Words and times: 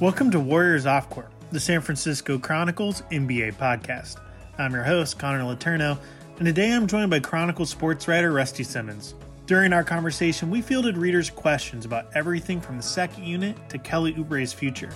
Welcome 0.00 0.30
to 0.30 0.38
Warriors 0.38 0.86
Off 0.86 1.10
Court, 1.10 1.28
the 1.50 1.58
San 1.58 1.80
Francisco 1.80 2.38
Chronicles 2.38 3.02
NBA 3.10 3.54
podcast. 3.54 4.20
I'm 4.56 4.72
your 4.72 4.84
host, 4.84 5.18
Connor 5.18 5.40
Letourneau, 5.40 5.98
and 6.36 6.46
today 6.46 6.70
I'm 6.70 6.86
joined 6.86 7.10
by 7.10 7.18
Chronicle 7.18 7.66
sports 7.66 8.06
writer 8.06 8.30
Rusty 8.30 8.62
Simmons. 8.62 9.16
During 9.46 9.72
our 9.72 9.82
conversation, 9.82 10.50
we 10.50 10.62
fielded 10.62 10.96
readers' 10.96 11.30
questions 11.30 11.84
about 11.84 12.06
everything 12.14 12.60
from 12.60 12.76
the 12.76 12.82
second 12.84 13.24
unit 13.24 13.56
to 13.70 13.78
Kelly 13.78 14.14
Oubre's 14.16 14.52
future. 14.52 14.90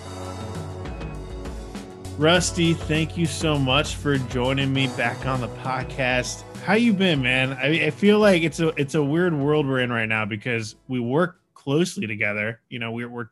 Rusty, 2.17 2.73
thank 2.73 3.17
you 3.17 3.27
so 3.27 3.59
much 3.59 3.97
for 3.97 4.19
joining 4.19 4.73
me 4.73 4.87
back 4.97 5.27
on 5.27 5.41
the 5.41 5.49
podcast. 5.49 6.45
How 6.65 6.75
you 6.75 6.93
been, 6.93 7.21
man? 7.21 7.55
I, 7.55 7.87
I 7.87 7.91
feel 7.91 8.21
like 8.21 8.45
it's 8.45 8.61
a 8.61 8.69
it's 8.81 8.95
a 8.95 9.03
weird 9.03 9.35
world 9.35 9.67
we're 9.67 9.81
in 9.81 9.91
right 9.91 10.09
now 10.09 10.27
because 10.27 10.77
we 10.87 11.01
work 11.01 11.41
closely 11.55 12.07
together. 12.07 12.61
You 12.69 12.79
know, 12.79 12.93
we're 12.93 13.09
we're 13.09 13.19
we're 13.23 13.29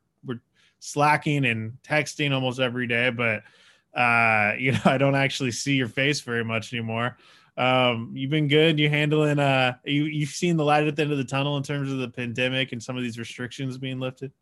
slacking 0.81 1.45
and 1.45 1.75
texting 1.83 2.33
almost 2.33 2.59
every 2.59 2.87
day, 2.87 3.11
but 3.11 3.43
uh, 3.95 4.55
you 4.59 4.73
know, 4.73 4.81
I 4.85 4.99
don't 4.99 5.15
actually 5.15 5.53
see 5.53 5.75
your 5.75 5.89
face 5.89 6.21
very 6.21 6.45
much 6.45 6.73
anymore. 6.73 7.17
Um, 7.57 8.13
you've 8.15 8.31
been 8.31 8.49
good. 8.49 8.79
You're 8.79 8.91
handling 8.91 9.39
uh 9.39 9.75
you 9.85 10.05
you've 10.05 10.31
seen 10.31 10.57
the 10.57 10.65
light 10.65 10.87
at 10.87 10.97
the 10.97 11.03
end 11.03 11.13
of 11.13 11.19
the 11.19 11.25
tunnel 11.25 11.57
in 11.57 11.63
terms 11.63 11.93
of 11.93 11.99
the 11.99 12.09
pandemic 12.09 12.73
and 12.73 12.83
some 12.83 12.97
of 12.97 13.03
these 13.03 13.19
restrictions 13.19 13.77
being 13.77 14.01
lifted? 14.01 14.33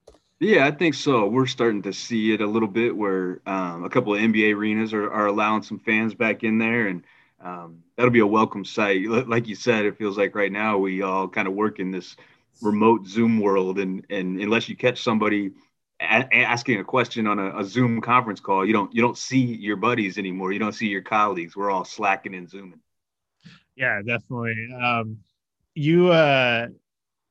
Yeah, 0.40 0.66
I 0.66 0.70
think 0.70 0.94
so. 0.94 1.26
We're 1.26 1.46
starting 1.46 1.82
to 1.82 1.92
see 1.92 2.32
it 2.32 2.40
a 2.40 2.46
little 2.46 2.68
bit 2.68 2.96
where 2.96 3.40
um, 3.44 3.82
a 3.82 3.90
couple 3.90 4.14
of 4.14 4.20
NBA 4.20 4.54
arenas 4.54 4.92
are, 4.92 5.10
are 5.10 5.26
allowing 5.26 5.62
some 5.62 5.80
fans 5.80 6.14
back 6.14 6.44
in 6.44 6.58
there, 6.58 6.86
and 6.86 7.02
um, 7.40 7.82
that'll 7.96 8.12
be 8.12 8.20
a 8.20 8.26
welcome 8.26 8.64
sight. 8.64 9.08
Like 9.08 9.48
you 9.48 9.56
said, 9.56 9.84
it 9.84 9.98
feels 9.98 10.16
like 10.16 10.36
right 10.36 10.52
now 10.52 10.78
we 10.78 11.02
all 11.02 11.26
kind 11.26 11.48
of 11.48 11.54
work 11.54 11.80
in 11.80 11.90
this 11.90 12.14
remote 12.62 13.08
Zoom 13.08 13.40
world, 13.40 13.80
and 13.80 14.06
and 14.10 14.40
unless 14.40 14.68
you 14.68 14.76
catch 14.76 15.02
somebody 15.02 15.50
a- 16.00 16.34
asking 16.34 16.80
a 16.80 16.84
question 16.84 17.26
on 17.26 17.38
a, 17.38 17.58
a, 17.58 17.64
Zoom 17.64 18.00
conference 18.00 18.40
call, 18.40 18.64
you 18.64 18.72
don't 18.72 18.94
you 18.94 19.02
don't 19.02 19.18
see 19.18 19.40
your 19.40 19.76
buddies 19.76 20.18
anymore. 20.18 20.52
You 20.52 20.58
don't 20.58 20.72
see 20.72 20.88
your 20.88 21.02
colleagues. 21.02 21.56
We're 21.56 21.70
all 21.70 21.84
slacking 21.84 22.34
and 22.34 22.48
zooming. 22.48 22.80
Yeah, 23.76 24.00
definitely. 24.04 24.68
Um, 24.80 25.18
you 25.74 26.10
uh, 26.10 26.68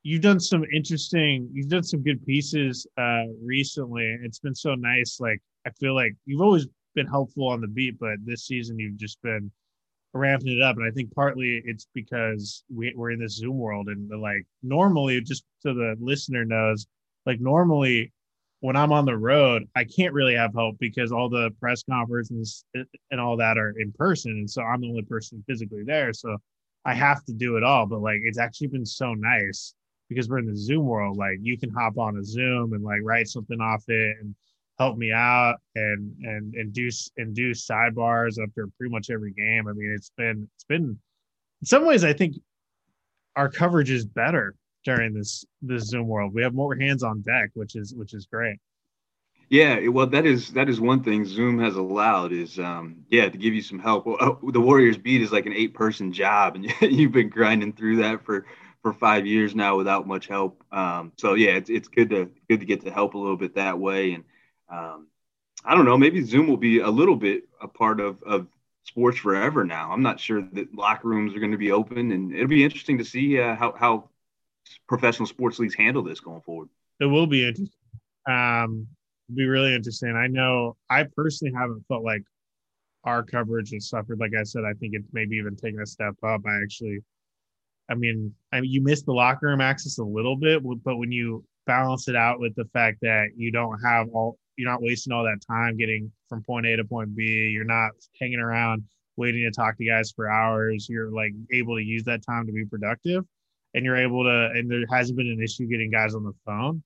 you've 0.03 0.21
done 0.21 0.39
some 0.39 0.63
interesting. 0.73 1.49
You've 1.53 1.69
done 1.69 1.83
some 1.83 2.03
good 2.03 2.25
pieces 2.25 2.87
uh, 2.97 3.25
recently. 3.41 4.17
It's 4.21 4.39
been 4.39 4.55
so 4.55 4.75
nice. 4.75 5.19
Like 5.19 5.41
I 5.65 5.69
feel 5.71 5.95
like 5.95 6.15
you've 6.25 6.41
always 6.41 6.67
been 6.95 7.07
helpful 7.07 7.47
on 7.47 7.61
the 7.61 7.67
beat, 7.67 7.99
but 7.99 8.17
this 8.25 8.45
season 8.45 8.79
you've 8.79 8.97
just 8.97 9.21
been 9.21 9.51
ramping 10.13 10.57
it 10.57 10.61
up. 10.61 10.77
And 10.77 10.85
I 10.85 10.91
think 10.91 11.13
partly 11.13 11.61
it's 11.63 11.87
because 11.93 12.63
we, 12.73 12.93
we're 12.95 13.11
in 13.11 13.19
this 13.19 13.35
Zoom 13.35 13.57
world, 13.57 13.87
and 13.87 14.09
like 14.21 14.45
normally, 14.63 15.21
just 15.21 15.43
so 15.59 15.73
the 15.73 15.95
listener 15.99 16.43
knows, 16.43 16.87
like 17.25 17.39
normally 17.39 18.11
when 18.59 18.75
I'm 18.75 18.91
on 18.91 19.05
the 19.05 19.17
road, 19.17 19.67
I 19.75 19.83
can't 19.83 20.13
really 20.13 20.35
have 20.35 20.53
help 20.53 20.77
because 20.79 21.11
all 21.11 21.29
the 21.29 21.51
press 21.59 21.83
conferences 21.83 22.65
and 23.11 23.21
all 23.21 23.37
that 23.37 23.57
are 23.57 23.73
in 23.77 23.91
person. 23.93 24.31
And 24.31 24.49
so 24.49 24.63
I'm 24.63 24.81
the 24.81 24.89
only 24.89 25.03
person 25.03 25.43
physically 25.47 25.83
there. 25.85 26.11
So 26.13 26.37
I 26.83 26.93
have 26.95 27.23
to 27.25 27.33
do 27.33 27.57
it 27.57 27.63
all. 27.63 27.85
But 27.85 28.01
like, 28.01 28.21
it's 28.23 28.39
actually 28.39 28.67
been 28.67 28.85
so 28.85 29.13
nice 29.13 29.75
because 30.09 30.27
we're 30.27 30.39
in 30.39 30.47
the 30.47 30.57
Zoom 30.57 30.85
world. 30.85 31.17
Like, 31.17 31.37
you 31.41 31.57
can 31.57 31.69
hop 31.69 31.97
on 31.99 32.17
a 32.17 32.23
Zoom 32.23 32.73
and 32.73 32.83
like 32.83 33.01
write 33.03 33.27
something 33.27 33.61
off 33.61 33.83
it 33.87 34.17
and 34.21 34.33
help 34.79 34.97
me 34.97 35.11
out 35.11 35.57
and, 35.75 36.15
and, 36.23 36.73
do, 36.73 36.89
and 37.17 37.35
do 37.35 37.51
sidebars 37.51 38.41
after 38.41 38.67
pretty 38.77 38.91
much 38.91 39.09
every 39.11 39.33
game. 39.33 39.67
I 39.67 39.73
mean, 39.73 39.91
it's 39.95 40.11
been, 40.17 40.49
it's 40.55 40.65
been, 40.65 40.97
in 41.61 41.65
some 41.65 41.85
ways, 41.85 42.03
I 42.03 42.13
think 42.13 42.35
our 43.35 43.49
coverage 43.49 43.91
is 43.91 44.05
better 44.05 44.55
during 44.87 45.13
this 45.13 45.45
this 45.61 45.83
Zoom 45.83 46.07
world. 46.07 46.33
We 46.33 46.41
have 46.43 46.53
more 46.53 46.75
hands 46.75 47.03
on 47.03 47.21
deck, 47.21 47.49
which 47.53 47.75
is 47.75 47.93
which 47.93 48.13
is 48.13 48.25
great. 48.25 48.57
Yeah, 49.49 49.87
well, 49.89 50.07
that 50.07 50.25
is 50.25 50.51
that 50.53 50.69
is 50.69 50.79
one 50.79 51.03
thing 51.03 51.25
Zoom 51.25 51.59
has 51.59 51.75
allowed 51.75 52.31
is 52.31 52.57
um, 52.57 53.03
yeah 53.09 53.27
to 53.29 53.37
give 53.37 53.53
you 53.53 53.61
some 53.61 53.79
help. 53.79 54.05
Well, 54.05 54.17
uh, 54.19 54.51
the 54.51 54.61
Warriors 54.61 54.97
beat 54.97 55.21
is 55.21 55.31
like 55.31 55.45
an 55.45 55.53
eight 55.53 55.73
person 55.73 56.13
job, 56.13 56.55
and 56.55 56.73
you've 56.81 57.11
been 57.11 57.29
grinding 57.29 57.73
through 57.73 57.97
that 57.97 58.23
for 58.25 58.45
for 58.81 58.93
five 58.93 59.25
years 59.25 59.53
now 59.53 59.75
without 59.75 60.07
much 60.07 60.27
help. 60.27 60.63
Um, 60.71 61.11
so 61.17 61.33
yeah, 61.33 61.51
it's 61.51 61.69
it's 61.69 61.89
good 61.89 62.09
to 62.11 62.31
good 62.49 62.61
to 62.61 62.65
get 62.65 62.81
to 62.85 62.91
help 62.91 63.13
a 63.13 63.17
little 63.17 63.37
bit 63.37 63.55
that 63.55 63.77
way. 63.77 64.13
And 64.13 64.23
um, 64.69 65.07
I 65.65 65.75
don't 65.75 65.85
know, 65.85 65.97
maybe 65.97 66.23
Zoom 66.23 66.47
will 66.47 66.57
be 66.57 66.79
a 66.79 66.89
little 66.89 67.17
bit 67.17 67.43
a 67.61 67.67
part 67.67 67.99
of 67.99 68.23
of 68.23 68.47
sports 68.85 69.17
forever 69.17 69.65
now. 69.65 69.91
I'm 69.91 70.01
not 70.01 70.19
sure 70.21 70.41
that 70.53 70.73
locker 70.73 71.09
rooms 71.09 71.35
are 71.35 71.39
going 71.39 71.51
to 71.51 71.57
be 71.57 71.73
open, 71.73 72.11
and 72.13 72.33
it'll 72.33 72.47
be 72.47 72.63
interesting 72.63 72.97
to 72.99 73.05
see 73.05 73.39
uh, 73.39 73.55
how 73.55 73.73
how 73.77 74.09
professional 74.87 75.27
sports 75.27 75.59
leagues 75.59 75.75
handle 75.75 76.03
this 76.03 76.19
going 76.19 76.41
forward. 76.41 76.69
It 76.99 77.05
will 77.05 77.27
be 77.27 77.47
interesting. 77.47 77.71
Um, 78.27 78.87
be 79.33 79.45
really 79.45 79.75
interesting. 79.75 80.15
I 80.15 80.27
know 80.27 80.75
I 80.89 81.05
personally 81.15 81.53
haven't 81.53 81.85
felt 81.87 82.03
like 82.03 82.23
our 83.03 83.23
coverage 83.23 83.71
has 83.71 83.89
suffered. 83.89 84.19
Like 84.19 84.31
I 84.37 84.43
said, 84.43 84.63
I 84.63 84.73
think 84.73 84.93
it's 84.93 85.07
maybe 85.13 85.35
even 85.37 85.55
taken 85.55 85.81
a 85.81 85.85
step 85.85 86.13
up. 86.23 86.41
I 86.45 86.61
actually, 86.61 86.99
I 87.89 87.95
mean, 87.95 88.33
I 88.51 88.61
mean, 88.61 88.71
you 88.71 88.81
miss 88.81 89.03
the 89.03 89.13
locker 89.13 89.47
room 89.47 89.61
access 89.61 89.97
a 89.97 90.03
little 90.03 90.35
bit, 90.35 90.61
but 90.83 90.97
when 90.97 91.11
you 91.11 91.43
balance 91.65 92.07
it 92.07 92.15
out 92.15 92.39
with 92.39 92.55
the 92.55 92.65
fact 92.73 92.99
that 93.01 93.29
you 93.35 93.51
don't 93.51 93.79
have 93.83 94.07
all, 94.13 94.37
you're 94.57 94.69
not 94.69 94.81
wasting 94.81 95.13
all 95.13 95.23
that 95.23 95.41
time 95.45 95.77
getting 95.77 96.11
from 96.29 96.43
point 96.43 96.65
A 96.65 96.75
to 96.77 96.83
point 96.83 97.15
B. 97.15 97.49
You're 97.53 97.65
not 97.65 97.91
hanging 98.19 98.39
around 98.39 98.83
waiting 99.17 99.43
to 99.43 99.51
talk 99.51 99.77
to 99.77 99.85
guys 99.85 100.11
for 100.11 100.29
hours. 100.29 100.87
You're 100.89 101.11
like 101.11 101.33
able 101.51 101.75
to 101.75 101.83
use 101.83 102.03
that 102.05 102.25
time 102.25 102.45
to 102.45 102.51
be 102.51 102.65
productive 102.65 103.25
and 103.73 103.85
you're 103.85 103.97
able 103.97 104.23
to, 104.23 104.51
and 104.53 104.69
there 104.69 104.83
hasn't 104.89 105.17
been 105.17 105.27
an 105.27 105.41
issue 105.41 105.67
getting 105.67 105.91
guys 105.91 106.15
on 106.15 106.23
the 106.23 106.33
phone, 106.45 106.83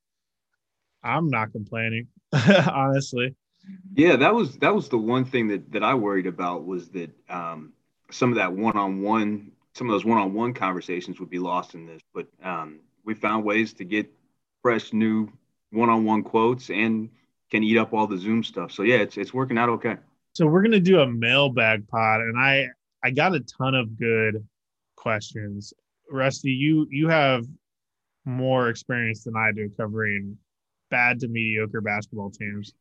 I'm 1.04 1.30
not 1.30 1.52
complaining, 1.52 2.08
honestly. 2.34 3.36
Yeah, 3.94 4.16
that 4.16 4.34
was 4.34 4.58
that 4.58 4.74
was 4.74 4.90
the 4.90 4.98
one 4.98 5.26
thing 5.26 5.48
that 5.50 5.72
that 5.72 5.84
I 5.84 5.94
worried 5.94 6.28
about 6.28 6.66
was 6.66 6.90
that 6.90 7.12
um, 7.30 7.74
some 8.10 8.30
of 8.30 8.36
that 8.36 8.52
one-on-one, 8.52 9.52
some 9.74 9.88
of 9.88 9.94
those 9.94 10.06
one-on-one 10.06 10.54
conversations 10.54 11.20
would 11.20 11.30
be 11.30 11.40
lost 11.40 11.76
in 11.76 11.86
this. 11.86 12.02
But 12.14 12.28
um, 12.44 12.80
we 13.06 13.14
found 13.14 13.46
ways 13.46 13.74
to 13.74 13.84
get 13.86 14.12
fresh, 14.62 14.94
new 14.94 15.32
one-on-one 15.72 16.24
quotes 16.24 16.70
and 16.70 17.10
can 17.52 17.64
eat 17.64 17.78
up 17.78 17.94
all 17.94 18.08
the 18.08 18.18
Zoom 18.18 18.44
stuff. 18.44 18.72
So 18.72 18.84
yeah, 18.84 18.98
it's 18.98 19.18
it's 19.18 19.34
working 19.34 19.58
out 19.58 19.70
okay. 19.70 19.98
So 20.34 20.48
we're 20.48 20.64
gonna 20.64 20.80
do 20.80 21.02
a 21.02 21.08
mailbag 21.08 21.88
pod, 21.88 22.22
and 22.22 22.40
I 22.40 22.68
I 23.04 23.12
got 23.12 23.36
a 23.36 23.42
ton 23.42 23.76
of 23.76 23.98
good 23.98 24.48
questions 24.96 25.74
Rusty, 26.12 26.52
you 26.52 26.88
you 26.90 27.08
have 27.08 27.46
more 28.26 28.70
experience 28.70 29.24
than 29.24 29.36
I 29.36 29.52
do 29.52 29.70
covering 29.78 30.38
bad 30.90 31.20
to 31.22 31.28
mediocre 31.28 31.82
basketball 31.82 32.32
teams, 32.32 32.74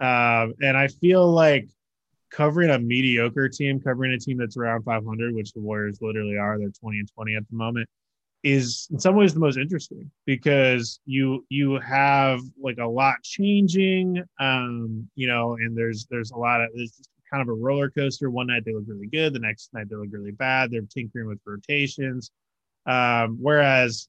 um, 0.00 0.54
and 0.60 0.76
I 0.76 0.88
feel 0.88 1.30
like 1.30 1.68
covering 2.30 2.70
a 2.70 2.78
mediocre 2.78 3.48
team, 3.48 3.80
covering 3.80 4.12
a 4.12 4.18
team 4.18 4.38
that's 4.38 4.56
around 4.56 4.82
500, 4.82 5.34
which 5.34 5.52
the 5.52 5.60
Warriors 5.60 5.98
literally 6.02 6.36
are, 6.36 6.58
they're 6.58 6.68
20 6.68 6.98
and 6.98 7.08
20 7.14 7.36
at 7.36 7.48
the 7.48 7.56
moment, 7.56 7.88
is 8.42 8.88
in 8.90 8.98
some 8.98 9.16
ways 9.16 9.32
the 9.32 9.40
most 9.40 9.56
interesting 9.56 10.10
because 10.26 11.00
you 11.06 11.44
you 11.48 11.78
have 11.80 12.40
like 12.60 12.78
a 12.78 12.86
lot 12.86 13.22
changing, 13.22 14.22
um, 14.38 15.08
you 15.14 15.26
know, 15.26 15.54
and 15.54 15.76
there's 15.76 16.06
there's 16.10 16.32
a 16.32 16.36
lot 16.36 16.60
of 16.60 16.68
there's 16.74 17.00
kind 17.30 17.40
of 17.40 17.48
a 17.48 17.58
roller 17.58 17.88
coaster. 17.88 18.30
One 18.30 18.48
night 18.48 18.64
they 18.66 18.74
look 18.74 18.84
really 18.86 19.06
good, 19.06 19.32
the 19.32 19.38
next 19.38 19.72
night 19.72 19.88
they 19.88 19.96
look 19.96 20.08
really 20.10 20.32
bad. 20.32 20.70
They're 20.70 20.82
tinkering 20.82 21.26
with 21.26 21.40
rotations. 21.46 22.30
Um, 22.86 23.38
whereas, 23.40 24.08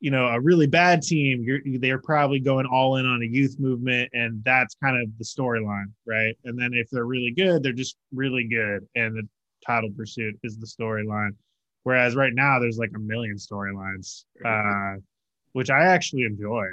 you 0.00 0.10
know, 0.10 0.26
a 0.26 0.40
really 0.40 0.66
bad 0.66 1.02
team, 1.02 1.42
you're, 1.42 1.60
they're 1.78 2.00
probably 2.00 2.40
going 2.40 2.66
all 2.66 2.96
in 2.96 3.06
on 3.06 3.22
a 3.22 3.26
youth 3.26 3.56
movement, 3.58 4.10
and 4.12 4.42
that's 4.44 4.76
kind 4.82 5.00
of 5.00 5.08
the 5.18 5.24
storyline, 5.24 5.86
right? 6.06 6.36
And 6.44 6.58
then 6.58 6.72
if 6.74 6.90
they're 6.90 7.06
really 7.06 7.30
good, 7.30 7.62
they're 7.62 7.72
just 7.72 7.96
really 8.12 8.46
good, 8.46 8.86
and 8.94 9.16
the 9.16 9.28
title 9.66 9.90
pursuit 9.96 10.38
is 10.42 10.58
the 10.58 10.66
storyline. 10.66 11.30
Whereas 11.84 12.16
right 12.16 12.34
now, 12.34 12.58
there's 12.58 12.78
like 12.78 12.90
a 12.96 12.98
million 12.98 13.36
storylines, 13.36 14.24
uh, 14.44 15.00
which 15.52 15.70
I 15.70 15.84
actually 15.84 16.24
enjoy. 16.24 16.64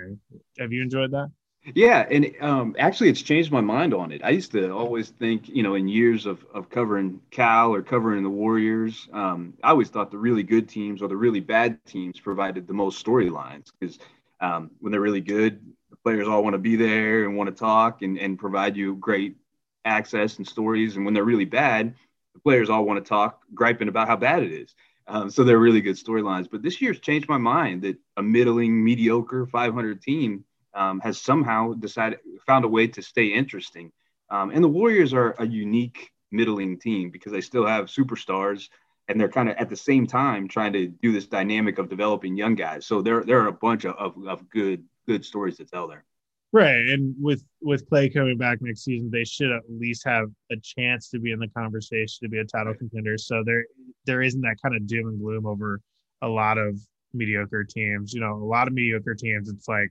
Have 0.60 0.74
you 0.74 0.82
enjoyed 0.82 1.12
that? 1.12 1.32
Yeah, 1.66 2.06
and 2.12 2.30
um, 2.42 2.76
actually, 2.78 3.10
it's 3.10 3.22
changed 3.22 3.50
my 3.52 3.62
mind 3.62 3.94
on 3.94 4.12
it. 4.12 4.22
I 4.22 4.32
used 4.32 4.52
to 4.52 4.70
always 4.72 5.10
think, 5.10 5.48
you 5.48 5.64
know, 5.64 5.76
in 5.76 5.88
years 5.88 6.26
of, 6.26 6.46
of 6.54 6.70
covering 6.70 7.22
Cal 7.32 7.74
or 7.74 7.82
covering 7.82 8.22
the 8.22 8.30
Warriors, 8.30 9.08
um, 9.14 9.54
I 9.64 9.70
always 9.70 9.90
thought 9.90 10.12
the 10.12 10.18
really 10.18 10.44
good 10.44 10.68
teams 10.68 11.02
or 11.02 11.08
the 11.08 11.16
really 11.16 11.40
bad 11.40 11.84
teams 11.86 12.20
provided 12.20 12.68
the 12.68 12.74
most 12.74 13.04
storylines 13.06 13.72
because 13.80 13.98
um, 14.42 14.72
when 14.80 14.92
they're 14.92 15.00
really 15.00 15.22
good, 15.22 15.62
the 15.90 15.96
players 16.04 16.28
all 16.28 16.44
want 16.44 16.54
to 16.54 16.58
be 16.58 16.76
there 16.76 17.24
and 17.24 17.38
want 17.38 17.50
to 17.50 17.56
talk 17.56 18.02
and, 18.02 18.18
and 18.20 18.38
provide 18.38 18.76
you 18.76 18.96
great 18.96 19.38
access 19.86 20.38
and 20.40 20.48
stories. 20.48 20.98
And 20.98 21.06
when 21.06 21.14
they're 21.14 21.24
really 21.24 21.46
bad, 21.46 21.96
the 22.34 22.42
players 22.42 22.70
all 22.70 22.84
want 22.84 23.04
to 23.04 23.08
talk, 23.08 23.42
griping 23.54 23.88
about 23.88 24.10
how 24.10 24.18
bad 24.18 24.44
it 24.44 24.52
is. 24.52 24.76
Um, 25.08 25.30
so 25.30 25.46
they're 25.46 25.60
really 25.60 25.82
good 25.82 25.96
storylines. 25.96 26.50
But 26.52 26.62
this 26.62 26.82
year's 26.82 27.00
changed 27.00 27.30
my 27.30 27.38
mind 27.38 27.84
that 27.84 27.98
a 28.18 28.24
middling, 28.24 28.84
mediocre 28.84 29.46
500 29.46 30.02
team 30.02 30.44
um, 30.74 31.00
has 31.02 31.22
somehow 31.22 31.74
decided 31.74 32.20
found 32.46 32.66
a 32.66 32.68
way 32.68 32.88
to 32.88 33.02
stay 33.02 33.28
interesting. 33.28 33.92
Um, 34.30 34.52
and 34.52 34.64
the 34.64 34.70
Warriors 34.70 35.14
are 35.14 35.36
a 35.40 35.46
unique 35.46 36.12
middling 36.32 36.80
team 36.80 37.12
because 37.12 37.32
they 37.32 37.42
still 37.42 37.66
have 37.66 37.86
superstars 37.86 38.70
and 39.08 39.20
they're 39.20 39.30
kind 39.30 39.50
of 39.50 39.56
at 39.58 39.70
the 39.70 39.76
same 39.76 40.08
time 40.08 40.48
trying 40.48 40.74
to 40.74 40.88
do 40.88 41.12
this 41.12 41.28
dynamic 41.28 41.78
of 41.78 41.90
developing 41.90 42.36
young 42.38 42.56
guys. 42.56 42.86
So 42.86 43.02
there 43.02 43.24
there 43.24 43.42
are 43.42 43.48
a 43.48 43.54
bunch 43.54 43.86
of, 43.86 43.96
of, 43.96 44.16
of 44.28 44.50
good 44.50 44.84
good 45.08 45.26
stories 45.26 45.58
to 45.58 45.66
tell 45.66 45.88
there. 45.88 46.06
Right, 46.52 46.88
and 46.88 47.16
with 47.20 47.44
with 47.62 47.90
Klay 47.90 48.14
coming 48.14 48.38
back 48.38 48.60
next 48.62 48.84
season, 48.84 49.10
they 49.12 49.24
should 49.24 49.52
at 49.52 49.64
least 49.68 50.04
have 50.06 50.30
a 50.52 50.56
chance 50.62 51.10
to 51.10 51.20
be 51.20 51.32
in 51.32 51.40
the 51.40 51.48
conversation 51.48 52.20
to 52.22 52.30
be 52.30 52.38
a 52.38 52.46
title 52.46 52.76
contender. 52.76 53.18
So 53.18 53.44
there 53.46 53.66
there 54.06 54.22
isn't 54.22 54.42
that 54.42 54.58
kind 54.62 54.76
of 54.76 54.86
doom 54.86 55.08
and 55.08 55.20
gloom 55.20 55.46
over 55.46 55.82
a 56.22 56.28
lot 56.28 56.58
of 56.58 56.80
mediocre 57.14 57.64
teams. 57.64 58.14
You 58.14 58.22
know, 58.22 58.34
a 58.34 58.46
lot 58.46 58.68
of 58.68 58.74
mediocre 58.74 59.16
teams, 59.16 59.50
it's 59.50 59.68
like 59.68 59.90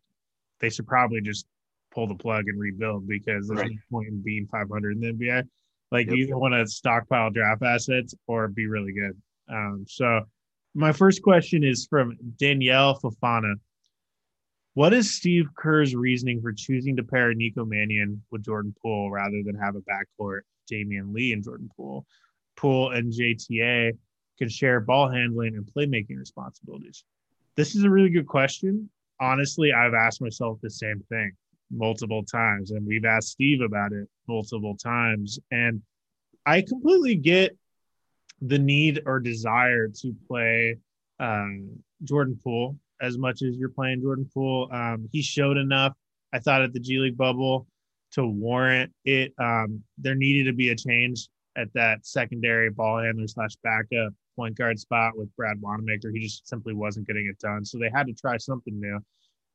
they 0.62 0.70
should 0.70 0.86
probably 0.86 1.20
just 1.20 1.46
pull 1.92 2.06
the 2.06 2.14
plug 2.14 2.48
and 2.48 2.58
rebuild 2.58 3.06
because 3.06 3.48
there's 3.48 3.60
right. 3.60 3.70
no 3.70 3.76
point 3.90 4.08
in 4.08 4.22
being 4.22 4.46
500 4.50 4.96
in 4.96 5.00
the 5.00 5.12
NBA. 5.12 5.42
Like 5.90 6.06
yep. 6.06 6.16
you 6.16 6.24
either 6.24 6.38
want 6.38 6.54
to 6.54 6.66
stockpile 6.66 7.30
draft 7.30 7.62
assets 7.62 8.14
or 8.26 8.48
be 8.48 8.66
really 8.66 8.94
good. 8.94 9.20
Um, 9.50 9.84
so 9.86 10.22
my 10.74 10.92
first 10.92 11.22
question 11.22 11.62
is 11.62 11.86
from 11.90 12.16
Danielle 12.38 12.98
Fafana. 12.98 13.54
What 14.74 14.94
is 14.94 15.14
Steve 15.14 15.48
Kerr's 15.54 15.94
reasoning 15.94 16.40
for 16.40 16.52
choosing 16.52 16.96
to 16.96 17.02
pair 17.02 17.34
Nico 17.34 17.66
Mannion 17.66 18.22
with 18.30 18.42
Jordan 18.42 18.74
Poole 18.80 19.10
rather 19.10 19.42
than 19.44 19.54
have 19.56 19.76
a 19.76 19.80
backcourt 19.80 20.40
Damion 20.70 21.12
Lee 21.12 21.34
and 21.34 21.44
Jordan 21.44 21.68
Poole? 21.76 22.06
Poole 22.56 22.92
and 22.92 23.12
JTA 23.12 23.92
can 24.38 24.48
share 24.48 24.80
ball 24.80 25.10
handling 25.10 25.56
and 25.56 25.66
playmaking 25.66 26.18
responsibilities. 26.18 27.04
This 27.54 27.74
is 27.74 27.84
a 27.84 27.90
really 27.90 28.08
good 28.08 28.26
question. 28.26 28.88
Honestly, 29.22 29.72
I've 29.72 29.94
asked 29.94 30.20
myself 30.20 30.58
the 30.62 30.68
same 30.68 31.00
thing 31.08 31.30
multiple 31.70 32.24
times, 32.24 32.72
and 32.72 32.84
we've 32.84 33.04
asked 33.04 33.28
Steve 33.28 33.60
about 33.60 33.92
it 33.92 34.08
multiple 34.26 34.76
times. 34.76 35.38
And 35.52 35.80
I 36.44 36.62
completely 36.62 37.14
get 37.14 37.56
the 38.40 38.58
need 38.58 39.00
or 39.06 39.20
desire 39.20 39.86
to 39.86 40.12
play 40.26 40.76
um, 41.20 41.70
Jordan 42.02 42.36
Poole 42.42 42.76
as 43.00 43.16
much 43.16 43.42
as 43.42 43.56
you're 43.56 43.68
playing 43.68 44.02
Jordan 44.02 44.28
Poole. 44.34 44.68
Um, 44.72 45.08
he 45.12 45.22
showed 45.22 45.56
enough, 45.56 45.94
I 46.32 46.40
thought, 46.40 46.62
at 46.62 46.72
the 46.72 46.80
G 46.80 46.98
League 46.98 47.16
bubble 47.16 47.68
to 48.14 48.26
warrant 48.26 48.92
it. 49.04 49.32
Um, 49.38 49.84
there 49.98 50.16
needed 50.16 50.50
to 50.50 50.52
be 50.52 50.70
a 50.70 50.76
change 50.76 51.28
at 51.56 51.72
that 51.74 52.04
secondary 52.04 52.70
ball 52.70 52.98
handler 52.98 53.28
slash 53.28 53.54
backup 53.62 54.12
point 54.36 54.56
guard 54.56 54.78
spot 54.78 55.16
with 55.16 55.34
Brad 55.36 55.60
Wanamaker. 55.60 56.10
He 56.12 56.20
just 56.20 56.48
simply 56.48 56.74
wasn't 56.74 57.06
getting 57.06 57.26
it 57.26 57.38
done. 57.38 57.64
So 57.64 57.78
they 57.78 57.90
had 57.92 58.06
to 58.06 58.12
try 58.12 58.36
something 58.36 58.78
new. 58.78 58.98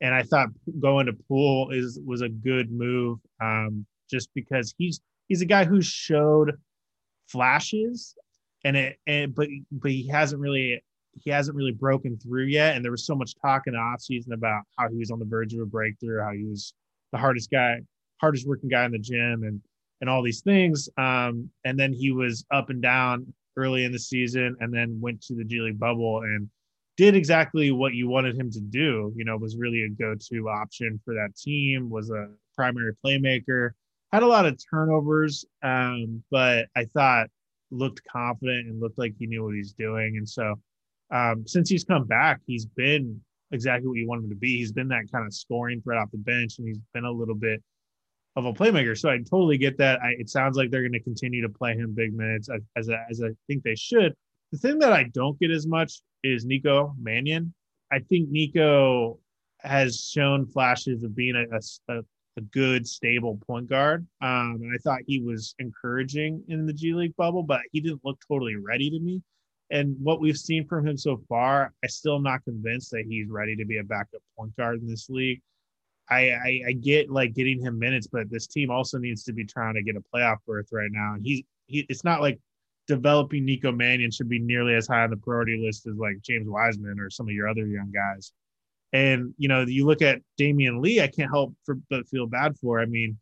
And 0.01 0.13
I 0.13 0.23
thought 0.23 0.49
going 0.79 1.07
to 1.07 1.13
Poole 1.27 1.71
is 1.71 1.99
was 2.05 2.21
a 2.21 2.29
good 2.29 2.71
move, 2.71 3.19
um, 3.41 3.85
just 4.09 4.29
because 4.35 4.73
he's 4.77 5.01
he's 5.27 5.41
a 5.41 5.45
guy 5.45 5.65
who 5.65 5.81
showed 5.81 6.53
flashes, 7.27 8.15
and 8.63 8.77
it 8.77 8.97
and 9.07 9.33
but 9.33 9.47
but 9.71 9.91
he 9.91 10.07
hasn't 10.07 10.41
really 10.41 10.81
he 11.23 11.31
hasn't 11.31 11.57
really 11.57 11.71
broken 11.71 12.17
through 12.17 12.45
yet. 12.45 12.75
And 12.75 12.85
there 12.85 12.91
was 12.91 13.05
so 13.05 13.15
much 13.15 13.33
talk 13.41 13.63
in 13.65 13.73
the 13.73 13.79
offseason 13.79 14.33
about 14.33 14.63
how 14.77 14.87
he 14.89 14.97
was 14.97 15.09
on 15.09 15.19
the 15.19 15.25
verge 15.25 15.53
of 15.53 15.61
a 15.61 15.65
breakthrough, 15.65 16.21
how 16.21 16.31
he 16.31 16.43
was 16.43 16.73
the 17.11 17.17
hardest 17.17 17.49
guy, 17.49 17.79
hardest 18.21 18.47
working 18.47 18.69
guy 18.69 18.85
in 18.85 18.91
the 18.91 18.99
gym, 18.99 19.43
and 19.43 19.61
and 20.01 20.09
all 20.09 20.21
these 20.21 20.41
things. 20.41 20.89
Um, 20.97 21.49
and 21.65 21.79
then 21.79 21.91
he 21.91 22.11
was 22.11 22.45
up 22.51 22.69
and 22.69 22.81
down 22.81 23.33
early 23.57 23.83
in 23.83 23.91
the 23.91 23.99
season, 23.99 24.55
and 24.59 24.73
then 24.73 24.99
went 25.01 25.21
to 25.23 25.35
the 25.35 25.43
G 25.43 25.59
League 25.59 25.79
bubble 25.79 26.21
and 26.21 26.49
did 26.95 27.15
exactly 27.15 27.71
what 27.71 27.93
you 27.93 28.07
wanted 28.07 28.39
him 28.39 28.49
to 28.51 28.61
do. 28.61 29.13
You 29.15 29.25
know, 29.25 29.37
was 29.37 29.57
really 29.57 29.83
a 29.83 29.89
go-to 29.89 30.47
option 30.47 30.99
for 31.03 31.13
that 31.13 31.35
team. 31.35 31.89
Was 31.89 32.09
a 32.09 32.29
primary 32.55 32.93
playmaker. 33.05 33.71
Had 34.13 34.23
a 34.23 34.27
lot 34.27 34.45
of 34.45 34.57
turnovers, 34.69 35.43
um, 35.63 36.23
but 36.31 36.67
I 36.75 36.85
thought 36.85 37.27
looked 37.71 38.01
confident 38.09 38.67
and 38.67 38.79
looked 38.79 38.97
like 38.97 39.13
he 39.19 39.27
knew 39.27 39.43
what 39.43 39.55
he's 39.55 39.73
doing. 39.73 40.15
And 40.15 40.27
so 40.27 40.55
um, 41.11 41.45
since 41.45 41.69
he's 41.69 41.83
come 41.83 42.05
back, 42.05 42.39
he's 42.45 42.65
been 42.65 43.19
exactly 43.51 43.87
what 43.87 43.97
you 43.97 44.07
want 44.07 44.23
him 44.23 44.29
to 44.29 44.35
be. 44.35 44.57
He's 44.57 44.71
been 44.71 44.87
that 44.89 45.11
kind 45.11 45.25
of 45.25 45.33
scoring 45.33 45.81
threat 45.81 45.97
off 45.97 46.11
the 46.11 46.17
bench, 46.17 46.57
and 46.59 46.67
he's 46.67 46.79
been 46.93 47.05
a 47.05 47.11
little 47.11 47.35
bit 47.35 47.61
of 48.37 48.45
a 48.45 48.53
playmaker. 48.53 48.95
So 48.95 49.09
I 49.09 49.17
totally 49.17 49.57
get 49.57 49.79
that. 49.79 49.99
I, 50.01 50.09
it 50.19 50.29
sounds 50.29 50.57
like 50.57 50.69
they're 50.69 50.83
going 50.83 50.93
to 50.93 50.99
continue 50.99 51.41
to 51.41 51.49
play 51.49 51.75
him 51.75 51.93
big 51.95 52.13
minutes 52.13 52.49
as, 52.49 52.87
as, 53.09 53.21
I 53.23 53.29
think 53.47 53.63
they 53.63 53.75
should. 53.75 54.13
The 54.51 54.59
thing 54.59 54.77
that 54.79 54.93
I 54.93 55.05
don't 55.11 55.37
get 55.39 55.49
as 55.49 55.65
much 55.65 56.01
is 56.23 56.45
Nico 56.45 56.93
Mannion. 57.01 57.53
I 57.91 57.99
think 57.99 58.29
Nico 58.29 59.19
has 59.61 60.07
shown 60.07 60.45
flashes 60.45 61.03
of 61.03 61.15
being 61.15 61.35
a, 61.35 61.91
a, 61.91 62.03
a 62.37 62.41
good, 62.41 62.87
stable 62.87 63.39
point 63.47 63.67
guard. 63.67 64.05
Um, 64.21 64.59
and 64.61 64.71
I 64.71 64.77
thought 64.83 65.01
he 65.07 65.19
was 65.19 65.55
encouraging 65.57 66.43
in 66.47 66.67
the 66.67 66.73
G 66.73 66.93
League 66.93 67.15
bubble, 67.15 67.41
but 67.41 67.61
he 67.71 67.81
didn't 67.81 68.01
look 68.05 68.19
totally 68.27 68.55
ready 68.55 68.91
to 68.91 68.99
me. 68.99 69.23
And 69.71 69.95
what 69.99 70.21
we've 70.21 70.37
seen 70.37 70.67
from 70.67 70.87
him 70.87 70.95
so 70.95 71.19
far, 71.27 71.73
I 71.83 71.87
still 71.87 72.17
am 72.17 72.23
not 72.23 72.43
convinced 72.43 72.91
that 72.91 73.05
he's 73.09 73.27
ready 73.29 73.55
to 73.55 73.65
be 73.65 73.79
a 73.79 73.83
backup 73.83 74.21
point 74.37 74.55
guard 74.55 74.79
in 74.79 74.87
this 74.87 75.09
league. 75.09 75.41
I, 76.09 76.31
I, 76.31 76.61
I 76.67 76.71
get 76.71 77.09
like 77.09 77.33
getting 77.33 77.59
him 77.59 77.77
minutes, 77.77 78.07
but 78.07 78.29
this 78.29 78.47
team 78.47 78.71
also 78.71 78.97
needs 78.97 79.23
to 79.25 79.33
be 79.33 79.45
trying 79.45 79.75
to 79.75 79.83
get 79.83 79.95
a 79.95 80.01
playoff 80.01 80.37
berth 80.47 80.69
right 80.71 80.91
now. 80.91 81.13
And 81.15 81.25
he's 81.25 81.43
he, 81.67 81.85
it's 81.89 82.03
not 82.03 82.21
like 82.21 82.39
developing 82.87 83.43
Nico 83.43 83.71
Mannion 83.71 84.11
should 84.11 84.29
be 84.29 84.39
nearly 84.39 84.73
as 84.73 84.87
high 84.87 85.03
on 85.03 85.09
the 85.09 85.17
priority 85.17 85.61
list 85.63 85.85
as 85.87 85.97
like 85.97 86.21
James 86.21 86.47
Wiseman 86.47 86.99
or 86.99 87.09
some 87.09 87.27
of 87.27 87.33
your 87.33 87.49
other 87.49 87.65
young 87.65 87.91
guys. 87.91 88.31
And 88.93 89.33
you 89.37 89.49
know, 89.49 89.61
you 89.61 89.85
look 89.85 90.01
at 90.01 90.21
Damion 90.39 90.81
Lee, 90.81 91.01
I 91.01 91.07
can't 91.07 91.29
help 91.29 91.53
for, 91.65 91.77
but 91.89 92.07
feel 92.07 92.25
bad 92.25 92.57
for. 92.57 92.79
I 92.79 92.85
mean, 92.85 93.17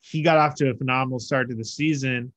he 0.00 0.22
got 0.22 0.38
off 0.38 0.54
to 0.56 0.70
a 0.70 0.74
phenomenal 0.74 1.18
start 1.18 1.50
to 1.50 1.54
the 1.54 1.64
season, 1.64 2.32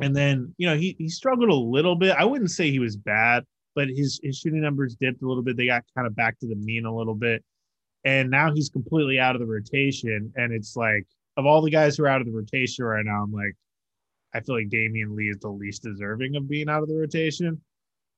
and 0.00 0.14
then, 0.14 0.54
you 0.58 0.68
know, 0.68 0.76
he, 0.76 0.94
he 0.98 1.08
struggled 1.08 1.50
a 1.50 1.54
little 1.54 1.96
bit. 1.96 2.16
I 2.16 2.24
wouldn't 2.24 2.50
say 2.50 2.70
he 2.70 2.78
was 2.78 2.96
bad, 2.96 3.44
but 3.74 3.88
his, 3.88 4.20
his 4.22 4.38
shooting 4.38 4.60
numbers 4.60 4.96
dipped 4.98 5.22
a 5.22 5.26
little 5.26 5.42
bit. 5.42 5.56
They 5.56 5.66
got 5.66 5.84
kind 5.94 6.06
of 6.06 6.14
back 6.14 6.38
to 6.40 6.46
the 6.46 6.54
mean 6.54 6.84
a 6.84 6.94
little 6.94 7.14
bit. 7.14 7.44
And 8.04 8.30
now 8.30 8.52
he's 8.54 8.68
completely 8.68 9.18
out 9.18 9.34
of 9.34 9.40
the 9.40 9.46
rotation. 9.46 10.32
And 10.36 10.52
it's 10.52 10.76
like, 10.76 11.06
of 11.36 11.46
all 11.46 11.62
the 11.62 11.70
guys 11.70 11.96
who 11.96 12.04
are 12.04 12.08
out 12.08 12.20
of 12.20 12.26
the 12.26 12.32
rotation 12.32 12.84
right 12.84 13.04
now, 13.04 13.22
I'm 13.22 13.32
like, 13.32 13.54
I 14.34 14.40
feel 14.40 14.56
like 14.56 14.68
Damion 14.68 15.16
Lee 15.16 15.28
is 15.28 15.38
the 15.38 15.48
least 15.48 15.82
deserving 15.82 16.36
of 16.36 16.48
being 16.48 16.68
out 16.68 16.82
of 16.82 16.88
the 16.88 16.96
rotation. 16.96 17.60